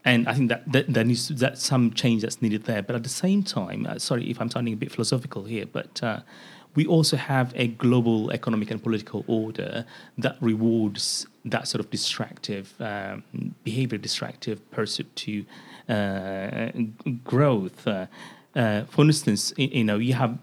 And 0.05 0.29
I 0.29 0.35
think 0.35 0.49
that, 0.49 0.71
that 0.73 0.93
there 0.93 1.05
needs 1.05 1.29
that 1.29 1.59
some 1.59 1.93
change 1.93 2.23
that's 2.23 2.41
needed 2.41 2.65
there. 2.65 2.83
But 2.83 2.97
at 2.97 3.03
the 3.03 3.09
same 3.09 3.43
time, 3.43 3.87
uh, 3.87 3.99
sorry 3.99 4.31
if 4.31 4.41
I'm 4.41 4.51
sounding 4.51 4.75
a 4.75 4.77
bit 4.77 4.93
philosophical 4.93 5.45
here, 5.45 5.67
but 5.67 6.03
uh, 6.03 6.21
we 6.79 6.87
also 6.87 7.17
have 7.17 7.53
a 7.57 7.67
global 7.85 8.31
economic 8.31 8.71
and 8.71 8.81
political 8.81 9.25
order 9.27 9.85
that 10.17 10.37
rewards 10.41 11.27
that 11.45 11.67
sort 11.67 11.81
of 11.81 11.91
distractive 11.91 12.67
um, 12.79 13.25
behavior, 13.65 13.99
distractive 13.99 14.59
pursuit 14.71 15.09
to 15.17 15.45
uh, 15.89 16.71
growth. 17.25 17.85
Uh, 17.85 18.07
uh, 18.55 18.85
for 18.85 19.03
instance, 19.05 19.53
you 19.57 19.83
know, 19.83 19.99
you 19.99 20.15
have 20.15 20.39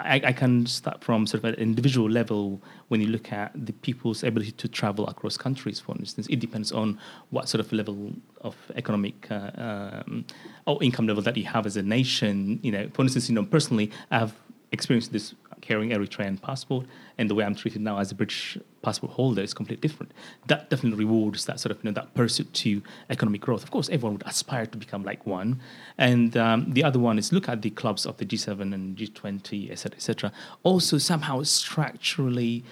I, 0.00 0.20
I, 0.30 0.32
can 0.32 0.66
start 0.66 1.04
from 1.04 1.26
sort 1.28 1.42
of 1.42 1.46
an 1.52 1.54
individual 1.68 2.08
level 2.10 2.60
when 2.88 3.00
you 3.00 3.08
look 3.08 3.32
at 3.32 3.50
the 3.54 3.72
people's 3.86 4.24
ability 4.24 4.52
to 4.62 4.66
travel 4.68 5.06
across 5.06 5.36
countries, 5.36 5.78
for 5.78 5.94
instance. 5.96 6.26
It 6.28 6.40
depends 6.40 6.70
on 6.72 6.98
what 7.30 7.48
sort 7.48 7.60
of 7.64 7.72
level 7.72 8.12
of 8.40 8.56
economic 8.74 9.16
uh, 9.30 9.50
um, 9.66 10.24
or 10.66 10.82
income 10.82 11.06
level 11.06 11.22
that 11.22 11.36
you 11.36 11.44
have 11.44 11.66
as 11.66 11.76
a 11.76 11.82
nation. 11.82 12.58
You 12.62 12.72
know, 12.72 12.90
for 12.94 13.02
instance, 13.02 13.28
you 13.28 13.34
know, 13.36 13.44
personally, 13.44 13.90
I've 14.10 14.34
experienced 14.72 15.12
this 15.12 15.34
carrying 15.60 15.90
Eritrean 15.90 16.40
passport 16.40 16.86
and 17.16 17.28
the 17.28 17.34
way 17.34 17.44
I'm 17.44 17.54
treated 17.54 17.82
now 17.82 17.98
as 17.98 18.10
a 18.10 18.14
British 18.14 18.58
passport 18.82 19.12
holder 19.12 19.42
is 19.42 19.54
completely 19.54 19.86
different. 19.88 20.12
That 20.46 20.70
definitely 20.70 21.04
rewards 21.04 21.46
that 21.46 21.60
sort 21.60 21.72
of 21.72 21.78
you 21.78 21.90
know 21.90 21.94
that 21.94 22.14
pursuit 22.14 22.52
to 22.54 22.82
economic 23.10 23.40
growth. 23.40 23.62
Of 23.62 23.70
course, 23.70 23.88
everyone 23.88 24.14
would 24.14 24.26
aspire 24.26 24.66
to 24.66 24.78
become 24.78 25.04
like 25.04 25.26
one, 25.26 25.60
and 25.96 26.36
um, 26.36 26.72
the 26.72 26.84
other 26.84 26.98
one 26.98 27.18
is 27.18 27.32
look 27.32 27.48
at 27.48 27.62
the 27.62 27.70
clubs 27.70 28.06
of 28.06 28.16
the 28.18 28.24
G7 28.24 28.72
and 28.74 28.96
G20, 28.96 29.70
etc., 29.70 29.96
etc. 29.96 30.32
Also, 30.62 30.98
somehow 30.98 31.42
structurally. 31.42 32.64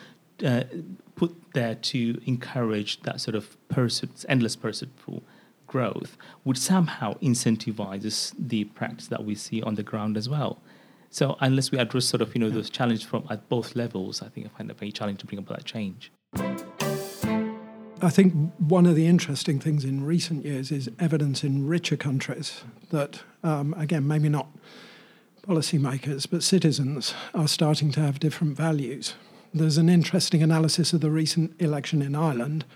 Uh, 0.44 0.64
put 1.14 1.34
there 1.54 1.74
to 1.74 2.20
encourage 2.26 3.00
that 3.00 3.22
sort 3.22 3.34
of 3.34 3.56
pursuit, 3.68 4.22
endless 4.28 4.54
pursuit 4.54 4.90
for 4.96 5.22
growth, 5.66 6.16
which 6.44 6.58
somehow 6.58 7.14
incentivizes 7.14 8.34
the 8.38 8.64
practice 8.64 9.08
that 9.08 9.24
we 9.24 9.34
see 9.34 9.62
on 9.62 9.74
the 9.74 9.82
ground 9.82 10.16
as 10.16 10.28
well. 10.28 10.58
So 11.10 11.36
unless 11.40 11.70
we 11.70 11.78
address 11.78 12.06
sort 12.06 12.22
of 12.22 12.34
you 12.34 12.40
know 12.40 12.50
those 12.50 12.70
challenges 12.70 13.04
from 13.04 13.26
at 13.30 13.48
both 13.48 13.76
levels, 13.76 14.22
I 14.22 14.28
think 14.28 14.46
I 14.46 14.50
find 14.56 14.70
it 14.70 14.78
very 14.78 14.92
challenging 14.92 15.18
to 15.18 15.26
bring 15.26 15.38
about 15.38 15.58
that 15.58 15.64
change. 15.64 16.12
I 18.02 18.10
think 18.10 18.34
one 18.58 18.84
of 18.84 18.94
the 18.94 19.06
interesting 19.06 19.58
things 19.58 19.84
in 19.84 20.04
recent 20.04 20.44
years 20.44 20.70
is 20.70 20.90
evidence 20.98 21.42
in 21.42 21.66
richer 21.66 21.96
countries 21.96 22.62
that, 22.90 23.20
um, 23.42 23.74
again, 23.78 24.06
maybe 24.06 24.28
not 24.28 24.48
policymakers, 25.48 26.28
but 26.30 26.42
citizens 26.42 27.14
are 27.34 27.48
starting 27.48 27.90
to 27.92 28.00
have 28.00 28.20
different 28.20 28.56
values. 28.56 29.14
There's 29.54 29.78
an 29.78 29.88
interesting 29.88 30.42
analysis 30.42 30.92
of 30.92 31.00
the 31.00 31.10
recent 31.10 31.58
election 31.60 32.02
in 32.02 32.14
Ireland 32.14 32.66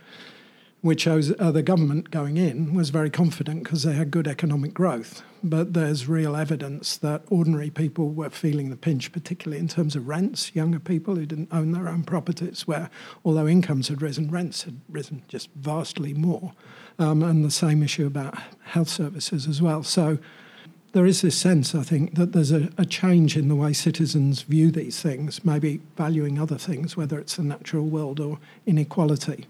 which 0.82 1.02
shows 1.02 1.32
uh, 1.38 1.50
the 1.50 1.62
government 1.62 2.10
going 2.10 2.36
in 2.36 2.74
was 2.74 2.90
very 2.90 3.10
confident 3.10 3.64
because 3.64 3.82
they 3.82 3.92
had 3.92 4.10
good 4.10 4.26
economic 4.26 4.72
growth. 4.72 5.22
But 5.42 5.74
there's 5.74 6.08
real 6.08 6.36
evidence 6.36 6.96
that 6.98 7.22
ordinary 7.28 7.70
people 7.70 8.10
were 8.10 8.30
feeling 8.30 8.70
the 8.70 8.76
pinch, 8.76 9.12
particularly 9.12 9.60
in 9.60 9.68
terms 9.68 9.94
of 9.96 10.08
rents. 10.08 10.54
Younger 10.54 10.78
people 10.78 11.16
who 11.16 11.26
didn't 11.26 11.52
own 11.52 11.72
their 11.72 11.88
own 11.88 12.04
properties, 12.04 12.66
where 12.66 12.90
although 13.24 13.46
incomes 13.46 13.88
had 13.88 14.02
risen, 14.02 14.30
rents 14.30 14.62
had 14.62 14.80
risen 14.88 15.22
just 15.28 15.50
vastly 15.54 16.14
more. 16.14 16.52
Um, 16.98 17.22
and 17.22 17.44
the 17.44 17.50
same 17.50 17.82
issue 17.82 18.06
about 18.06 18.38
health 18.64 18.88
services 18.88 19.46
as 19.46 19.62
well. 19.62 19.82
So 19.82 20.18
there 20.92 21.06
is 21.06 21.22
this 21.22 21.36
sense, 21.36 21.74
I 21.74 21.82
think, 21.82 22.16
that 22.16 22.32
there's 22.32 22.52
a, 22.52 22.70
a, 22.76 22.84
change 22.84 23.36
in 23.36 23.48
the 23.48 23.54
way 23.54 23.72
citizens 23.72 24.42
view 24.42 24.70
these 24.70 25.00
things, 25.00 25.44
maybe 25.44 25.80
valuing 25.96 26.38
other 26.38 26.58
things, 26.58 26.96
whether 26.96 27.18
it's 27.18 27.36
the 27.36 27.42
natural 27.42 27.86
world 27.86 28.20
or 28.20 28.38
inequality. 28.66 29.46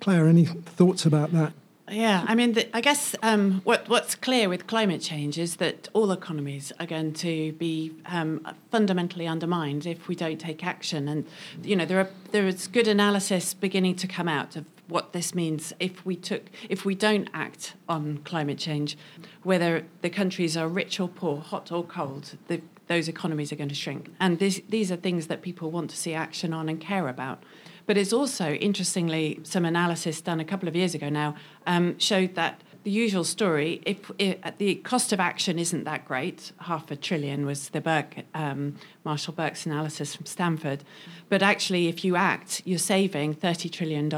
Claire, 0.00 0.26
any 0.28 0.44
thoughts 0.44 1.06
about 1.06 1.32
that? 1.32 1.52
Yeah, 1.90 2.24
I 2.26 2.34
mean, 2.34 2.54
the, 2.54 2.74
I 2.74 2.80
guess 2.80 3.14
um, 3.22 3.60
what, 3.64 3.88
what's 3.90 4.14
clear 4.14 4.48
with 4.48 4.66
climate 4.66 5.02
change 5.02 5.38
is 5.38 5.56
that 5.56 5.88
all 5.92 6.12
economies 6.12 6.72
are 6.80 6.86
going 6.86 7.12
to 7.14 7.52
be 7.52 7.92
um, 8.06 8.46
fundamentally 8.70 9.26
undermined 9.26 9.84
if 9.84 10.08
we 10.08 10.14
don't 10.14 10.38
take 10.38 10.64
action. 10.64 11.08
And 11.08 11.26
you 11.62 11.76
know, 11.76 11.84
there 11.84 12.00
are 12.00 12.08
there 12.30 12.46
is 12.46 12.68
good 12.68 12.88
analysis 12.88 13.52
beginning 13.52 13.96
to 13.96 14.06
come 14.06 14.28
out 14.28 14.56
of 14.56 14.64
what 14.88 15.12
this 15.12 15.34
means 15.34 15.72
if 15.78 16.04
we 16.06 16.16
took 16.16 16.44
if 16.68 16.84
we 16.86 16.94
don't 16.94 17.28
act 17.34 17.74
on 17.86 18.18
climate 18.18 18.58
change, 18.58 18.96
whether 19.42 19.84
the 20.00 20.10
countries 20.10 20.56
are 20.56 20.68
rich 20.68 20.98
or 20.98 21.08
poor, 21.08 21.38
hot 21.38 21.70
or 21.70 21.84
cold, 21.84 22.38
the, 22.48 22.62
those 22.86 23.08
economies 23.08 23.52
are 23.52 23.56
going 23.56 23.68
to 23.68 23.74
shrink. 23.74 24.10
And 24.20 24.38
this, 24.38 24.60
these 24.68 24.90
are 24.90 24.96
things 24.96 25.26
that 25.26 25.42
people 25.42 25.70
want 25.70 25.90
to 25.90 25.96
see 25.96 26.14
action 26.14 26.52
on 26.52 26.68
and 26.68 26.80
care 26.80 27.08
about. 27.08 27.42
But 27.86 27.98
it's 27.98 28.12
also, 28.12 28.54
interestingly, 28.54 29.40
some 29.42 29.64
analysis 29.64 30.20
done 30.20 30.40
a 30.40 30.44
couple 30.44 30.68
of 30.68 30.76
years 30.76 30.94
ago 30.94 31.08
now 31.08 31.34
um, 31.66 31.98
showed 31.98 32.34
that 32.34 32.62
the 32.84 32.90
usual 32.90 33.24
story, 33.24 33.80
if, 33.86 34.10
if, 34.18 34.38
the 34.58 34.74
cost 34.76 35.12
of 35.12 35.18
action 35.18 35.58
isn't 35.58 35.84
that 35.84 36.04
great, 36.04 36.52
half 36.60 36.90
a 36.90 36.96
trillion 36.96 37.46
was 37.46 37.70
the 37.70 37.80
Burke, 37.80 38.24
um, 38.34 38.76
Marshall 39.04 39.32
Burke's 39.32 39.64
analysis 39.64 40.14
from 40.14 40.26
Stanford. 40.26 40.84
But 41.30 41.42
actually, 41.42 41.88
if 41.88 42.04
you 42.04 42.14
act, 42.14 42.60
you're 42.66 42.78
saving 42.78 43.36
$30 43.36 43.72
trillion 43.72 44.12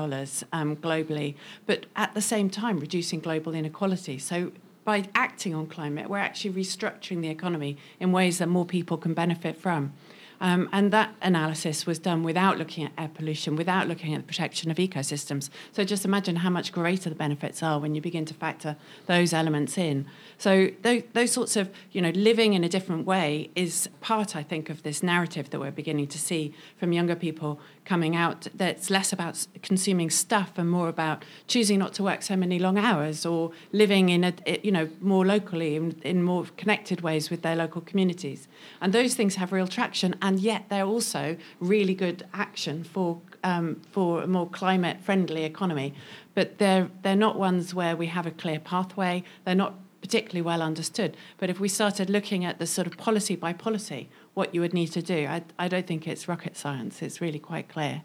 um, 0.52 0.76
globally, 0.76 1.36
but 1.64 1.86
at 1.94 2.14
the 2.14 2.20
same 2.20 2.50
time, 2.50 2.80
reducing 2.80 3.20
global 3.20 3.54
inequality. 3.54 4.18
So 4.18 4.50
by 4.84 5.08
acting 5.14 5.54
on 5.54 5.66
climate, 5.66 6.10
we're 6.10 6.18
actually 6.18 6.52
restructuring 6.52 7.20
the 7.20 7.28
economy 7.28 7.76
in 8.00 8.10
ways 8.10 8.38
that 8.38 8.48
more 8.48 8.64
people 8.64 8.96
can 8.96 9.14
benefit 9.14 9.56
from. 9.56 9.92
Um, 10.40 10.68
and 10.72 10.92
that 10.92 11.14
analysis 11.22 11.86
was 11.86 11.98
done 11.98 12.22
without 12.22 12.58
looking 12.58 12.84
at 12.84 12.92
air 12.98 13.08
pollution, 13.08 13.56
without 13.56 13.88
looking 13.88 14.14
at 14.14 14.20
the 14.20 14.26
protection 14.26 14.70
of 14.70 14.76
ecosystems. 14.76 15.50
So 15.72 15.84
just 15.84 16.04
imagine 16.04 16.36
how 16.36 16.50
much 16.50 16.72
greater 16.72 17.08
the 17.08 17.16
benefits 17.16 17.62
are 17.62 17.78
when 17.78 17.94
you 17.94 18.00
begin 18.00 18.24
to 18.26 18.34
factor 18.34 18.76
those 19.06 19.32
elements 19.32 19.78
in. 19.78 20.06
So 20.38 20.70
those, 20.82 21.02
those 21.12 21.32
sorts 21.32 21.56
of, 21.56 21.70
you 21.92 22.02
know, 22.02 22.10
living 22.10 22.54
in 22.54 22.64
a 22.64 22.68
different 22.68 23.06
way 23.06 23.50
is 23.54 23.88
part, 24.00 24.36
I 24.36 24.42
think, 24.42 24.70
of 24.70 24.82
this 24.82 25.02
narrative 25.02 25.50
that 25.50 25.60
we're 25.60 25.70
beginning 25.70 26.08
to 26.08 26.18
see 26.18 26.54
from 26.76 26.92
younger 26.92 27.16
people 27.16 27.60
coming 27.86 28.14
out. 28.14 28.48
That's 28.54 28.90
less 28.90 29.12
about 29.12 29.46
consuming 29.62 30.10
stuff 30.10 30.52
and 30.56 30.70
more 30.70 30.88
about 30.88 31.24
choosing 31.46 31.78
not 31.78 31.94
to 31.94 32.02
work 32.02 32.20
so 32.22 32.36
many 32.36 32.58
long 32.58 32.76
hours 32.76 33.24
or 33.24 33.52
living 33.72 34.10
in 34.10 34.24
a, 34.24 34.34
you 34.62 34.72
know, 34.72 34.90
more 35.00 35.24
locally 35.24 35.76
in, 35.76 35.98
in 36.02 36.22
more 36.22 36.46
connected 36.58 37.00
ways 37.00 37.30
with 37.30 37.40
their 37.40 37.56
local 37.56 37.80
communities. 37.80 38.48
And 38.82 38.92
those 38.92 39.14
things 39.14 39.36
have 39.36 39.52
real 39.52 39.68
traction 39.68 40.16
and 40.20 40.38
yet 40.38 40.66
they're 40.68 40.84
also 40.84 41.36
really 41.60 41.94
good 41.94 42.26
action 42.34 42.84
for 42.84 43.20
um, 43.44 43.80
for 43.92 44.22
a 44.22 44.26
more 44.26 44.48
climate 44.48 45.00
friendly 45.00 45.44
economy. 45.44 45.94
But 46.34 46.58
they're 46.58 46.90
they're 47.02 47.16
not 47.16 47.38
ones 47.38 47.72
where 47.72 47.96
we 47.96 48.08
have 48.08 48.26
a 48.26 48.32
clear 48.32 48.58
pathway. 48.58 49.22
They're 49.44 49.54
not 49.54 49.74
particularly 50.00 50.42
well 50.42 50.62
understood. 50.62 51.16
But 51.38 51.50
if 51.50 51.58
we 51.58 51.68
started 51.68 52.10
looking 52.10 52.44
at 52.44 52.58
the 52.58 52.66
sort 52.66 52.86
of 52.86 52.96
policy 52.96 53.34
by 53.34 53.52
policy, 53.52 54.08
what 54.36 54.54
you 54.54 54.60
would 54.60 54.74
need 54.74 54.88
to 54.88 55.00
do, 55.00 55.26
I, 55.26 55.42
I 55.58 55.66
don't 55.66 55.86
think 55.86 56.06
it's 56.06 56.28
rocket 56.28 56.58
science. 56.58 57.00
It's 57.00 57.22
really 57.22 57.38
quite 57.38 57.70
clear. 57.70 58.02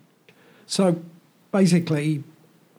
So 0.66 1.02
basically, 1.52 2.24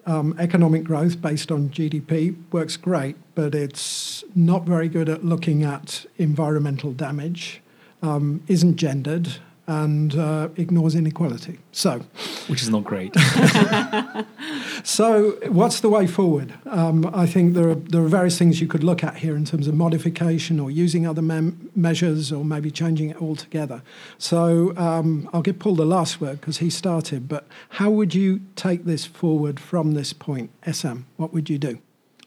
um, 0.06 0.34
economic 0.38 0.84
growth 0.84 1.20
based 1.20 1.52
on 1.52 1.68
GDP 1.68 2.34
works 2.50 2.78
great, 2.78 3.14
but 3.34 3.54
it's 3.54 4.24
not 4.34 4.64
very 4.64 4.88
good 4.88 5.10
at 5.10 5.22
looking 5.22 5.64
at 5.64 6.06
environmental 6.16 6.92
damage 6.94 7.60
um, 8.00 8.42
isn't 8.48 8.76
gendered 8.76 9.34
and 9.66 10.16
uh, 10.16 10.48
ignores 10.56 10.94
inequality. 10.94 11.58
So, 11.70 12.00
which 12.48 12.62
is 12.62 12.68
not 12.68 12.84
great. 12.84 13.14
so, 14.84 15.38
what's 15.48 15.80
the 15.80 15.88
way 15.88 16.06
forward? 16.06 16.54
Um, 16.66 17.08
I 17.14 17.26
think 17.26 17.54
there 17.54 17.68
are 17.68 17.74
there 17.74 18.02
are 18.02 18.08
various 18.08 18.38
things 18.38 18.60
you 18.60 18.66
could 18.66 18.82
look 18.82 19.04
at 19.04 19.16
here 19.18 19.36
in 19.36 19.44
terms 19.44 19.68
of 19.68 19.74
modification 19.74 20.58
or 20.58 20.70
using 20.70 21.06
other 21.06 21.22
mem- 21.22 21.70
measures 21.76 22.32
or 22.32 22.44
maybe 22.44 22.70
changing 22.70 23.10
it 23.10 23.22
altogether. 23.22 23.82
So, 24.18 24.76
um, 24.76 25.30
I'll 25.32 25.42
give 25.42 25.58
Paul 25.58 25.76
the 25.76 25.86
last 25.86 26.20
word 26.20 26.40
because 26.40 26.58
he 26.58 26.68
started. 26.68 27.28
But 27.28 27.46
how 27.70 27.90
would 27.90 28.14
you 28.14 28.40
take 28.56 28.84
this 28.84 29.06
forward 29.06 29.60
from 29.60 29.92
this 29.92 30.12
point, 30.12 30.50
Essam? 30.62 31.04
What 31.16 31.32
would 31.32 31.48
you 31.48 31.58
do? 31.58 31.78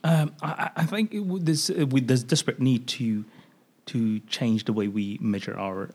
Um, 0.06 0.34
I, 0.42 0.70
I, 0.76 0.86
think 0.86 1.16
there's 1.44 1.70
uh, 1.72 1.86
there's 1.90 2.24
desperate 2.24 2.60
need 2.60 2.88
to 2.88 3.26
to 3.88 4.20
change 4.22 4.66
the 4.66 4.74
way 4.74 4.88
we 4.88 5.18
measure 5.20 5.58
our 5.58 5.90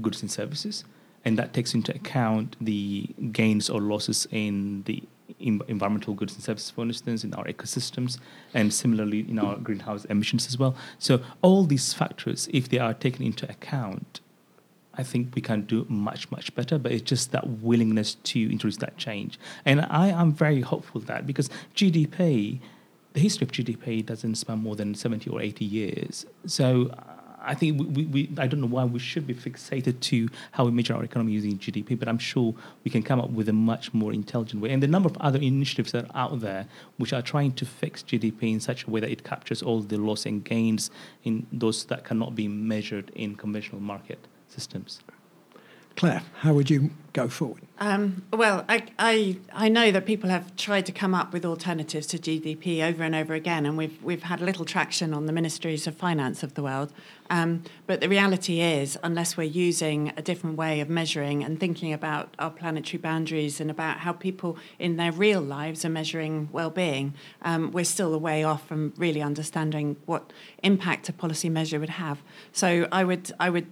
goods 0.00 0.22
and 0.22 0.30
services, 0.30 0.84
and 1.24 1.38
that 1.38 1.52
takes 1.52 1.74
into 1.74 1.94
account 1.94 2.56
the 2.60 3.08
gains 3.32 3.68
or 3.68 3.80
losses 3.80 4.26
in 4.30 4.82
the 4.84 5.02
environmental 5.40 6.14
goods 6.14 6.34
and 6.34 6.42
services, 6.42 6.70
for 6.70 6.82
instance, 6.82 7.24
in 7.24 7.34
our 7.34 7.44
ecosystems, 7.44 8.18
and 8.54 8.72
similarly 8.72 9.20
in 9.28 9.38
our 9.38 9.56
greenhouse 9.56 10.04
emissions 10.06 10.46
as 10.46 10.58
well. 10.58 10.76
So 10.98 11.20
all 11.42 11.64
these 11.64 11.92
factors, 11.92 12.48
if 12.52 12.68
they 12.68 12.78
are 12.78 12.94
taken 12.94 13.24
into 13.24 13.48
account, 13.50 14.20
I 14.94 15.02
think 15.02 15.34
we 15.34 15.42
can 15.42 15.62
do 15.62 15.84
much, 15.88 16.30
much 16.30 16.54
better, 16.54 16.78
but 16.78 16.92
it's 16.92 17.02
just 17.02 17.32
that 17.32 17.46
willingness 17.46 18.14
to 18.14 18.40
introduce 18.40 18.78
that 18.78 18.96
change. 18.96 19.38
And 19.64 19.82
I 19.82 20.08
am 20.08 20.32
very 20.32 20.62
hopeful 20.62 21.00
that 21.02 21.26
because 21.26 21.50
GDP, 21.74 22.60
the 23.12 23.20
history 23.20 23.44
of 23.44 23.52
GDP 23.52 24.04
doesn't 24.04 24.36
span 24.36 24.58
more 24.58 24.76
than 24.76 24.94
70 24.94 25.28
or 25.28 25.42
80 25.42 25.64
years. 25.64 26.24
So 26.46 26.94
I 27.46 27.54
think 27.54 27.78
we, 27.96 28.04
we, 28.06 28.30
I 28.38 28.46
don't 28.46 28.60
know 28.60 28.66
why 28.66 28.84
we 28.84 28.98
should 28.98 29.26
be 29.26 29.34
fixated 29.34 30.00
to 30.00 30.28
how 30.52 30.64
we 30.64 30.72
measure 30.72 30.94
our 30.94 31.04
economy 31.04 31.32
using 31.32 31.58
GDP, 31.58 31.98
but 31.98 32.08
I'm 32.08 32.18
sure 32.18 32.54
we 32.84 32.90
can 32.90 33.02
come 33.02 33.20
up 33.20 33.30
with 33.30 33.48
a 33.48 33.52
much 33.52 33.94
more 33.94 34.12
intelligent 34.12 34.60
way. 34.60 34.70
And 34.70 34.82
the 34.82 34.88
number 34.88 35.08
of 35.08 35.16
other 35.18 35.38
initiatives 35.38 35.92
that 35.92 36.10
are 36.10 36.16
out 36.16 36.40
there 36.40 36.66
which 36.96 37.12
are 37.12 37.22
trying 37.22 37.52
to 37.52 37.64
fix 37.64 38.02
GDP 38.02 38.52
in 38.52 38.60
such 38.60 38.84
a 38.84 38.90
way 38.90 39.00
that 39.00 39.10
it 39.10 39.24
captures 39.24 39.62
all 39.62 39.80
the 39.80 39.96
loss 39.96 40.26
and 40.26 40.44
gains 40.44 40.90
in 41.24 41.46
those 41.52 41.84
that 41.86 42.04
cannot 42.04 42.34
be 42.34 42.48
measured 42.48 43.10
in 43.14 43.36
conventional 43.36 43.80
market 43.80 44.26
systems. 44.48 45.00
Claire, 45.96 46.22
how 46.40 46.52
would 46.52 46.68
you 46.68 46.90
go 47.14 47.28
forward? 47.28 47.62
Um, 47.78 48.24
well, 48.32 48.64
I, 48.70 48.84
I, 48.98 49.36
I 49.52 49.68
know 49.68 49.90
that 49.90 50.06
people 50.06 50.30
have 50.30 50.56
tried 50.56 50.86
to 50.86 50.92
come 50.92 51.14
up 51.14 51.34
with 51.34 51.44
alternatives 51.44 52.06
to 52.08 52.18
GDP 52.18 52.82
over 52.82 53.02
and 53.02 53.14
over 53.14 53.34
again, 53.34 53.66
and 53.66 53.76
we've, 53.76 54.02
we've 54.02 54.22
had 54.22 54.40
little 54.40 54.64
traction 54.64 55.12
on 55.12 55.26
the 55.26 55.32
ministries 55.32 55.86
of 55.86 55.94
finance 55.94 56.42
of 56.42 56.54
the 56.54 56.62
world. 56.62 56.92
Um, 57.28 57.64
but 57.86 58.00
the 58.00 58.08
reality 58.08 58.60
is, 58.60 58.98
unless 59.02 59.36
we're 59.36 59.44
using 59.44 60.12
a 60.16 60.22
different 60.22 60.56
way 60.56 60.80
of 60.80 60.88
measuring 60.88 61.42
and 61.44 61.58
thinking 61.58 61.92
about 61.92 62.34
our 62.38 62.50
planetary 62.50 62.98
boundaries 62.98 63.60
and 63.60 63.70
about 63.70 63.98
how 63.98 64.12
people 64.12 64.56
in 64.78 64.96
their 64.96 65.12
real 65.12 65.40
lives 65.40 65.84
are 65.84 65.90
measuring 65.90 66.48
well-being, 66.52 67.14
um, 67.42 67.72
we're 67.72 67.84
still 67.84 68.14
a 68.14 68.18
way 68.18 68.44
off 68.44 68.66
from 68.66 68.94
really 68.96 69.22
understanding 69.22 69.96
what 70.06 70.32
impact 70.62 71.08
a 71.08 71.12
policy 71.12 71.48
measure 71.48 71.80
would 71.80 71.90
have. 71.90 72.22
So 72.52 72.88
I 72.92 73.04
would, 73.04 73.32
I 73.40 73.50
would, 73.50 73.66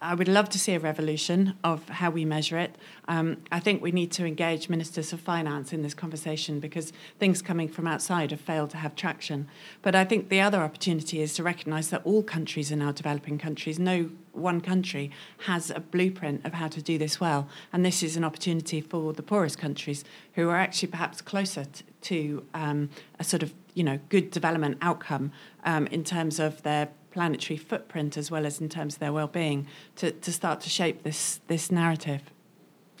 I 0.00 0.14
would 0.14 0.28
love 0.28 0.48
to 0.50 0.58
see 0.58 0.74
a 0.74 0.80
revolution 0.80 1.54
of 1.64 1.88
how 1.88 2.10
we 2.10 2.24
measure 2.24 2.58
it. 2.58 2.76
Um, 3.08 3.38
I 3.52 3.58
think 3.58 3.82
we 3.82 3.90
need 3.90 4.12
to 4.12 4.24
engage 4.24 4.68
ministers 4.68 5.12
of 5.12 5.20
finance 5.20 5.72
in 5.72 5.82
this 5.82 5.94
conversation 5.94 6.60
because 6.60 6.92
things 7.18 7.42
coming 7.42 7.68
from 7.68 7.86
outside 7.86 8.30
have 8.30 8.40
failed 8.40 8.70
to 8.70 8.76
have 8.76 8.94
traction. 8.94 9.48
But 9.82 9.94
I 9.94 10.04
think 10.04 10.28
the 10.28 10.40
other 10.40 10.60
opportunity 10.60 11.20
is 11.20 11.34
to 11.34 11.42
recognise 11.42 11.90
that 11.90 12.02
all 12.04 12.22
countries 12.22 12.70
are 12.70 12.76
now 12.76 12.92
developing 12.92 13.38
countries. 13.38 13.78
No 13.78 14.10
one 14.32 14.60
country 14.60 15.10
has 15.46 15.70
a 15.70 15.80
blueprint 15.80 16.44
of 16.46 16.54
how 16.54 16.68
to 16.68 16.80
do 16.80 16.96
this 16.96 17.18
well. 17.18 17.48
And 17.72 17.84
this 17.84 18.02
is 18.02 18.16
an 18.16 18.24
opportunity 18.24 18.80
for 18.80 19.12
the 19.12 19.22
poorest 19.22 19.58
countries 19.58 20.04
who 20.34 20.48
are 20.48 20.56
actually 20.56 20.88
perhaps 20.88 21.20
closer 21.20 21.64
t- 21.64 21.84
to 22.02 22.46
um, 22.54 22.90
a 23.18 23.24
sort 23.24 23.42
of 23.42 23.52
you 23.74 23.84
know 23.84 23.98
good 24.08 24.30
development 24.30 24.78
outcome 24.80 25.32
um, 25.64 25.86
in 25.88 26.04
terms 26.04 26.38
of 26.38 26.62
their 26.62 26.88
planetary 27.10 27.56
footprint 27.56 28.16
as 28.16 28.30
well 28.30 28.46
as 28.46 28.60
in 28.60 28.68
terms 28.68 28.94
of 28.94 29.00
their 29.00 29.12
well-being 29.12 29.66
to, 29.96 30.12
to 30.12 30.32
start 30.32 30.60
to 30.60 30.68
shape 30.68 31.02
this 31.02 31.40
this 31.48 31.70
narrative. 31.70 32.22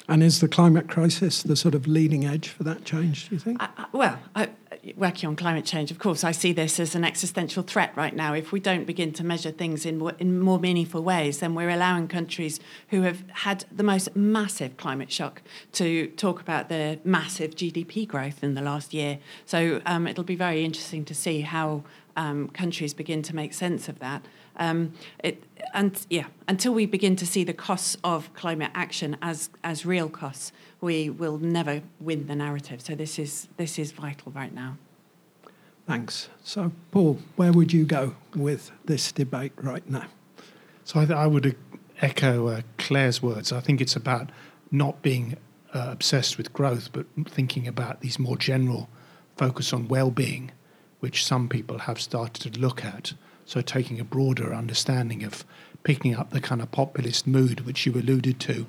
And 0.08 0.22
is 0.22 0.40
the 0.40 0.48
climate 0.48 0.88
crisis 0.88 1.42
the 1.42 1.56
sort 1.56 1.74
of 1.74 1.86
leading 1.86 2.24
edge 2.24 2.48
for 2.48 2.64
that 2.64 2.84
change, 2.84 3.28
do 3.28 3.34
you 3.34 3.38
think? 3.38 3.62
I, 3.62 3.68
I, 3.76 3.86
well, 3.92 4.18
I, 4.34 4.48
working 4.96 5.28
on 5.28 5.36
climate 5.36 5.64
change, 5.64 5.90
of 5.90 5.98
course, 5.98 6.22
I 6.24 6.32
see 6.32 6.52
this 6.52 6.78
as 6.78 6.94
an 6.94 7.04
existential 7.04 7.62
threat 7.62 7.92
right 7.96 8.14
now. 8.14 8.34
If 8.34 8.52
we 8.52 8.60
don't 8.60 8.84
begin 8.84 9.12
to 9.14 9.24
measure 9.24 9.50
things 9.50 9.84
in, 9.84 10.00
in 10.18 10.40
more 10.40 10.58
meaningful 10.58 11.02
ways, 11.02 11.40
then 11.40 11.54
we're 11.54 11.70
allowing 11.70 12.08
countries 12.08 12.60
who 12.88 13.02
have 13.02 13.24
had 13.30 13.64
the 13.70 13.82
most 13.82 14.14
massive 14.14 14.76
climate 14.76 15.10
shock 15.10 15.42
to 15.72 16.08
talk 16.08 16.40
about 16.40 16.68
their 16.68 16.98
massive 17.04 17.54
GDP 17.54 18.06
growth 18.06 18.42
in 18.42 18.54
the 18.54 18.62
last 18.62 18.94
year. 18.94 19.18
So 19.44 19.80
um, 19.86 20.06
it'll 20.06 20.24
be 20.24 20.36
very 20.36 20.64
interesting 20.64 21.04
to 21.06 21.14
see 21.14 21.40
how 21.40 21.82
um, 22.16 22.48
countries 22.48 22.94
begin 22.94 23.22
to 23.22 23.34
make 23.34 23.54
sense 23.54 23.88
of 23.88 23.98
that. 23.98 24.24
Um, 24.56 24.92
it, 25.24 25.42
and 25.72 26.04
yeah, 26.10 26.26
until 26.48 26.74
we 26.74 26.86
begin 26.86 27.16
to 27.16 27.26
see 27.26 27.44
the 27.44 27.54
costs 27.54 27.96
of 28.04 28.32
climate 28.34 28.70
action 28.74 29.16
as 29.22 29.48
as 29.64 29.86
real 29.86 30.08
costs, 30.08 30.52
we 30.80 31.10
will 31.10 31.38
never 31.38 31.82
win 31.98 32.26
the 32.26 32.34
narrative. 32.34 32.80
So 32.80 32.94
this 32.94 33.18
is 33.18 33.48
this 33.56 33.78
is 33.78 33.92
vital 33.92 34.32
right 34.32 34.52
now. 34.52 34.76
Thanks. 35.86 36.28
So, 36.44 36.72
Paul, 36.92 37.18
where 37.36 37.52
would 37.52 37.72
you 37.72 37.84
go 37.84 38.14
with 38.34 38.70
this 38.84 39.10
debate 39.10 39.52
right 39.56 39.88
now? 39.90 40.06
So 40.84 41.00
I, 41.00 41.04
I 41.12 41.26
would 41.26 41.56
echo 42.00 42.48
uh, 42.48 42.62
Claire's 42.78 43.20
words. 43.22 43.50
I 43.52 43.60
think 43.60 43.80
it's 43.80 43.96
about 43.96 44.30
not 44.70 45.02
being 45.02 45.36
uh, 45.74 45.88
obsessed 45.90 46.38
with 46.38 46.52
growth, 46.52 46.90
but 46.92 47.06
thinking 47.26 47.66
about 47.66 48.00
these 48.00 48.18
more 48.18 48.36
general 48.36 48.88
focus 49.36 49.72
on 49.72 49.88
well-being, 49.88 50.52
which 51.00 51.24
some 51.24 51.48
people 51.48 51.78
have 51.78 52.00
started 52.00 52.52
to 52.52 52.60
look 52.60 52.84
at. 52.84 53.14
So 53.44 53.60
taking 53.60 53.98
a 53.98 54.04
broader 54.04 54.54
understanding 54.54 55.24
of 55.24 55.44
picking 55.82 56.14
up 56.14 56.30
the 56.30 56.40
kind 56.40 56.62
of 56.62 56.70
populist 56.70 57.26
mood 57.26 57.60
which 57.66 57.84
you 57.86 57.92
alluded 57.94 58.38
to, 58.40 58.66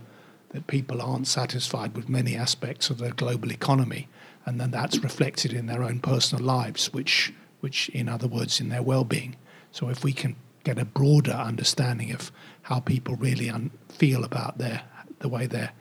that 0.52 0.68
people 0.68 1.02
aren't 1.02 1.28
satisfied 1.28 1.96
with 1.96 2.10
many 2.10 2.36
aspects 2.36 2.90
of 2.90 2.98
the 2.98 3.12
global 3.12 3.52
economy, 3.52 4.08
and 4.46 4.60
then 4.60 4.72
that's 4.72 5.00
reflected 5.00 5.54
in 5.54 5.66
their 5.66 5.84
own 5.84 6.00
personal 6.00 6.44
lives, 6.44 6.92
which, 6.94 7.34
which 7.62 7.90
in 7.90 8.10
other 8.10 8.28
words, 8.28 8.60
in 8.60 8.70
their 8.70 8.84
well-being. 8.84 9.36
So 9.72 9.90
if 9.90 10.04
we 10.04 10.14
can 10.14 10.36
get 10.64 10.78
a 10.78 10.86
broader 10.86 11.32
understanding 11.32 12.12
of 12.12 12.32
how 12.64 12.80
people 12.80 13.16
really 13.16 13.50
un- 13.50 13.72
feel 13.90 14.24
about 14.24 14.58
their 14.58 14.84
the 15.20 15.30
way 15.30 15.46
their 15.46 15.72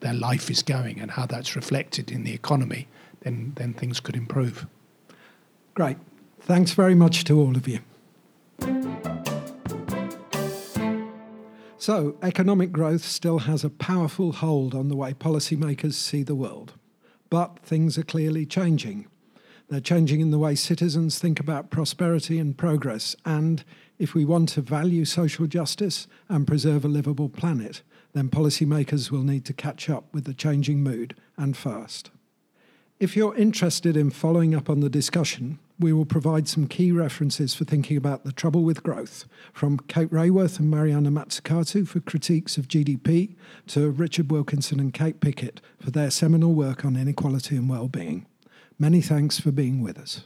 their 0.00 0.14
life 0.14 0.50
is 0.50 0.62
going 0.62 0.98
and 0.98 1.10
how 1.10 1.26
that's 1.26 1.54
reflected 1.54 2.10
in 2.10 2.24
the 2.24 2.32
economy, 2.32 2.88
then 3.20 3.52
then 3.56 3.72
things 3.72 4.00
could 4.00 4.16
improve. 4.16 4.66
Great. 5.74 5.98
Thanks 6.40 6.72
very 6.72 6.94
much 6.94 7.24
to 7.24 7.38
all 7.38 7.56
of 7.56 7.68
you. 7.68 7.80
So, 11.80 12.18
economic 12.20 12.72
growth 12.72 13.02
still 13.02 13.38
has 13.38 13.64
a 13.64 13.70
powerful 13.70 14.32
hold 14.32 14.74
on 14.74 14.88
the 14.88 14.96
way 14.96 15.14
policymakers 15.14 15.94
see 15.94 16.22
the 16.22 16.34
world. 16.34 16.74
But 17.30 17.58
things 17.60 17.96
are 17.96 18.02
clearly 18.02 18.44
changing. 18.44 19.06
They're 19.70 19.80
changing 19.80 20.20
in 20.20 20.30
the 20.30 20.38
way 20.38 20.56
citizens 20.56 21.18
think 21.18 21.40
about 21.40 21.70
prosperity 21.70 22.38
and 22.38 22.54
progress. 22.54 23.16
And 23.24 23.64
if 23.98 24.12
we 24.12 24.26
want 24.26 24.50
to 24.50 24.60
value 24.60 25.06
social 25.06 25.46
justice 25.46 26.06
and 26.28 26.46
preserve 26.46 26.84
a 26.84 26.88
livable 26.88 27.30
planet, 27.30 27.80
then 28.12 28.28
policymakers 28.28 29.10
will 29.10 29.22
need 29.22 29.46
to 29.46 29.54
catch 29.54 29.88
up 29.88 30.04
with 30.12 30.24
the 30.24 30.34
changing 30.34 30.82
mood 30.82 31.16
and 31.38 31.56
fast. 31.56 32.10
If 32.98 33.16
you're 33.16 33.34
interested 33.36 33.96
in 33.96 34.10
following 34.10 34.54
up 34.54 34.68
on 34.68 34.80
the 34.80 34.90
discussion, 34.90 35.58
we 35.80 35.92
will 35.92 36.04
provide 36.04 36.46
some 36.46 36.66
key 36.66 36.92
references 36.92 37.54
for 37.54 37.64
thinking 37.64 37.96
about 37.96 38.24
the 38.24 38.32
trouble 38.32 38.62
with 38.62 38.82
growth, 38.82 39.24
from 39.52 39.78
Kate 39.88 40.10
Raworth 40.10 40.58
and 40.58 40.70
Mariana 40.70 41.10
Mazzucato 41.10 41.88
for 41.88 42.00
critiques 42.00 42.58
of 42.58 42.68
GDP, 42.68 43.34
to 43.68 43.90
Richard 43.90 44.30
Wilkinson 44.30 44.78
and 44.78 44.92
Kate 44.92 45.20
Pickett 45.20 45.60
for 45.80 45.90
their 45.90 46.10
seminal 46.10 46.54
work 46.54 46.84
on 46.84 46.96
inequality 46.96 47.56
and 47.56 47.68
well-being. 47.68 48.26
Many 48.78 49.00
thanks 49.00 49.40
for 49.40 49.50
being 49.50 49.82
with 49.82 49.98
us. 49.98 50.24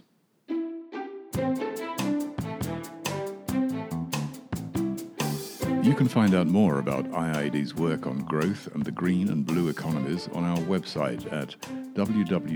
You 5.85 5.95
can 5.95 6.09
find 6.09 6.35
out 6.35 6.47
more 6.47 6.79
about 6.79 7.11
IIED's 7.11 7.75
work 7.75 8.07
on 8.07 8.21
growth 8.21 8.75
and 8.75 8.83
the 8.83 8.91
green 8.91 9.29
and 9.29 9.45
blue 9.45 9.69
economies 9.69 10.31
on 10.33 10.43
our 10.43 10.57
website 10.61 11.31
at 11.31 11.55
www.iied.org 11.93 12.49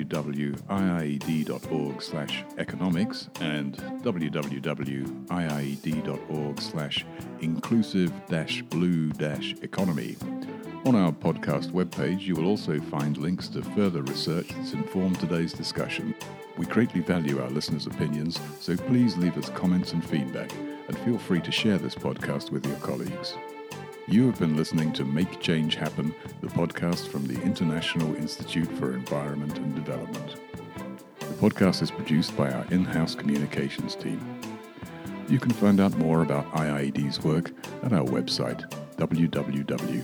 slash 2.02 2.44
economics 2.56 3.28
and 3.42 3.76
www.iied.org 4.02 5.10
slash 6.62 7.04
inclusive 7.40 8.10
blue 8.70 9.12
economy. 9.62 10.16
On 10.86 10.94
our 10.96 11.12
podcast 11.12 11.72
webpage, 11.72 12.22
you 12.22 12.34
will 12.34 12.46
also 12.46 12.80
find 12.80 13.18
links 13.18 13.48
to 13.48 13.60
further 13.62 14.00
research 14.04 14.48
that's 14.54 14.72
informed 14.72 15.20
today's 15.20 15.52
discussion. 15.52 16.14
We 16.56 16.64
greatly 16.64 17.02
value 17.02 17.42
our 17.42 17.50
listeners' 17.50 17.86
opinions, 17.86 18.40
so 18.58 18.74
please 18.74 19.18
leave 19.18 19.36
us 19.36 19.50
comments 19.50 19.92
and 19.92 20.02
feedback 20.02 20.50
and 20.88 20.98
feel 21.00 21.18
free 21.18 21.40
to 21.40 21.52
share 21.52 21.78
this 21.78 21.94
podcast 21.94 22.50
with 22.50 22.66
your 22.66 22.76
colleagues. 22.76 23.36
You 24.08 24.26
have 24.26 24.38
been 24.38 24.56
listening 24.56 24.92
to 24.94 25.04
Make 25.04 25.38
Change 25.40 25.74
Happen, 25.74 26.14
the 26.40 26.48
podcast 26.48 27.08
from 27.08 27.26
the 27.26 27.40
International 27.42 28.16
Institute 28.16 28.70
for 28.78 28.94
Environment 28.94 29.56
and 29.58 29.74
Development. 29.74 30.36
The 31.18 31.26
podcast 31.34 31.82
is 31.82 31.90
produced 31.90 32.34
by 32.36 32.50
our 32.50 32.64
in 32.70 32.86
house 32.86 33.14
communications 33.14 33.94
team. 33.94 34.20
You 35.28 35.38
can 35.38 35.50
find 35.50 35.78
out 35.78 35.94
more 35.98 36.22
about 36.22 36.50
IIED's 36.52 37.22
work 37.22 37.52
at 37.82 37.92
our 37.92 38.06
website, 38.06 38.64
www.iied.org. 38.96 40.02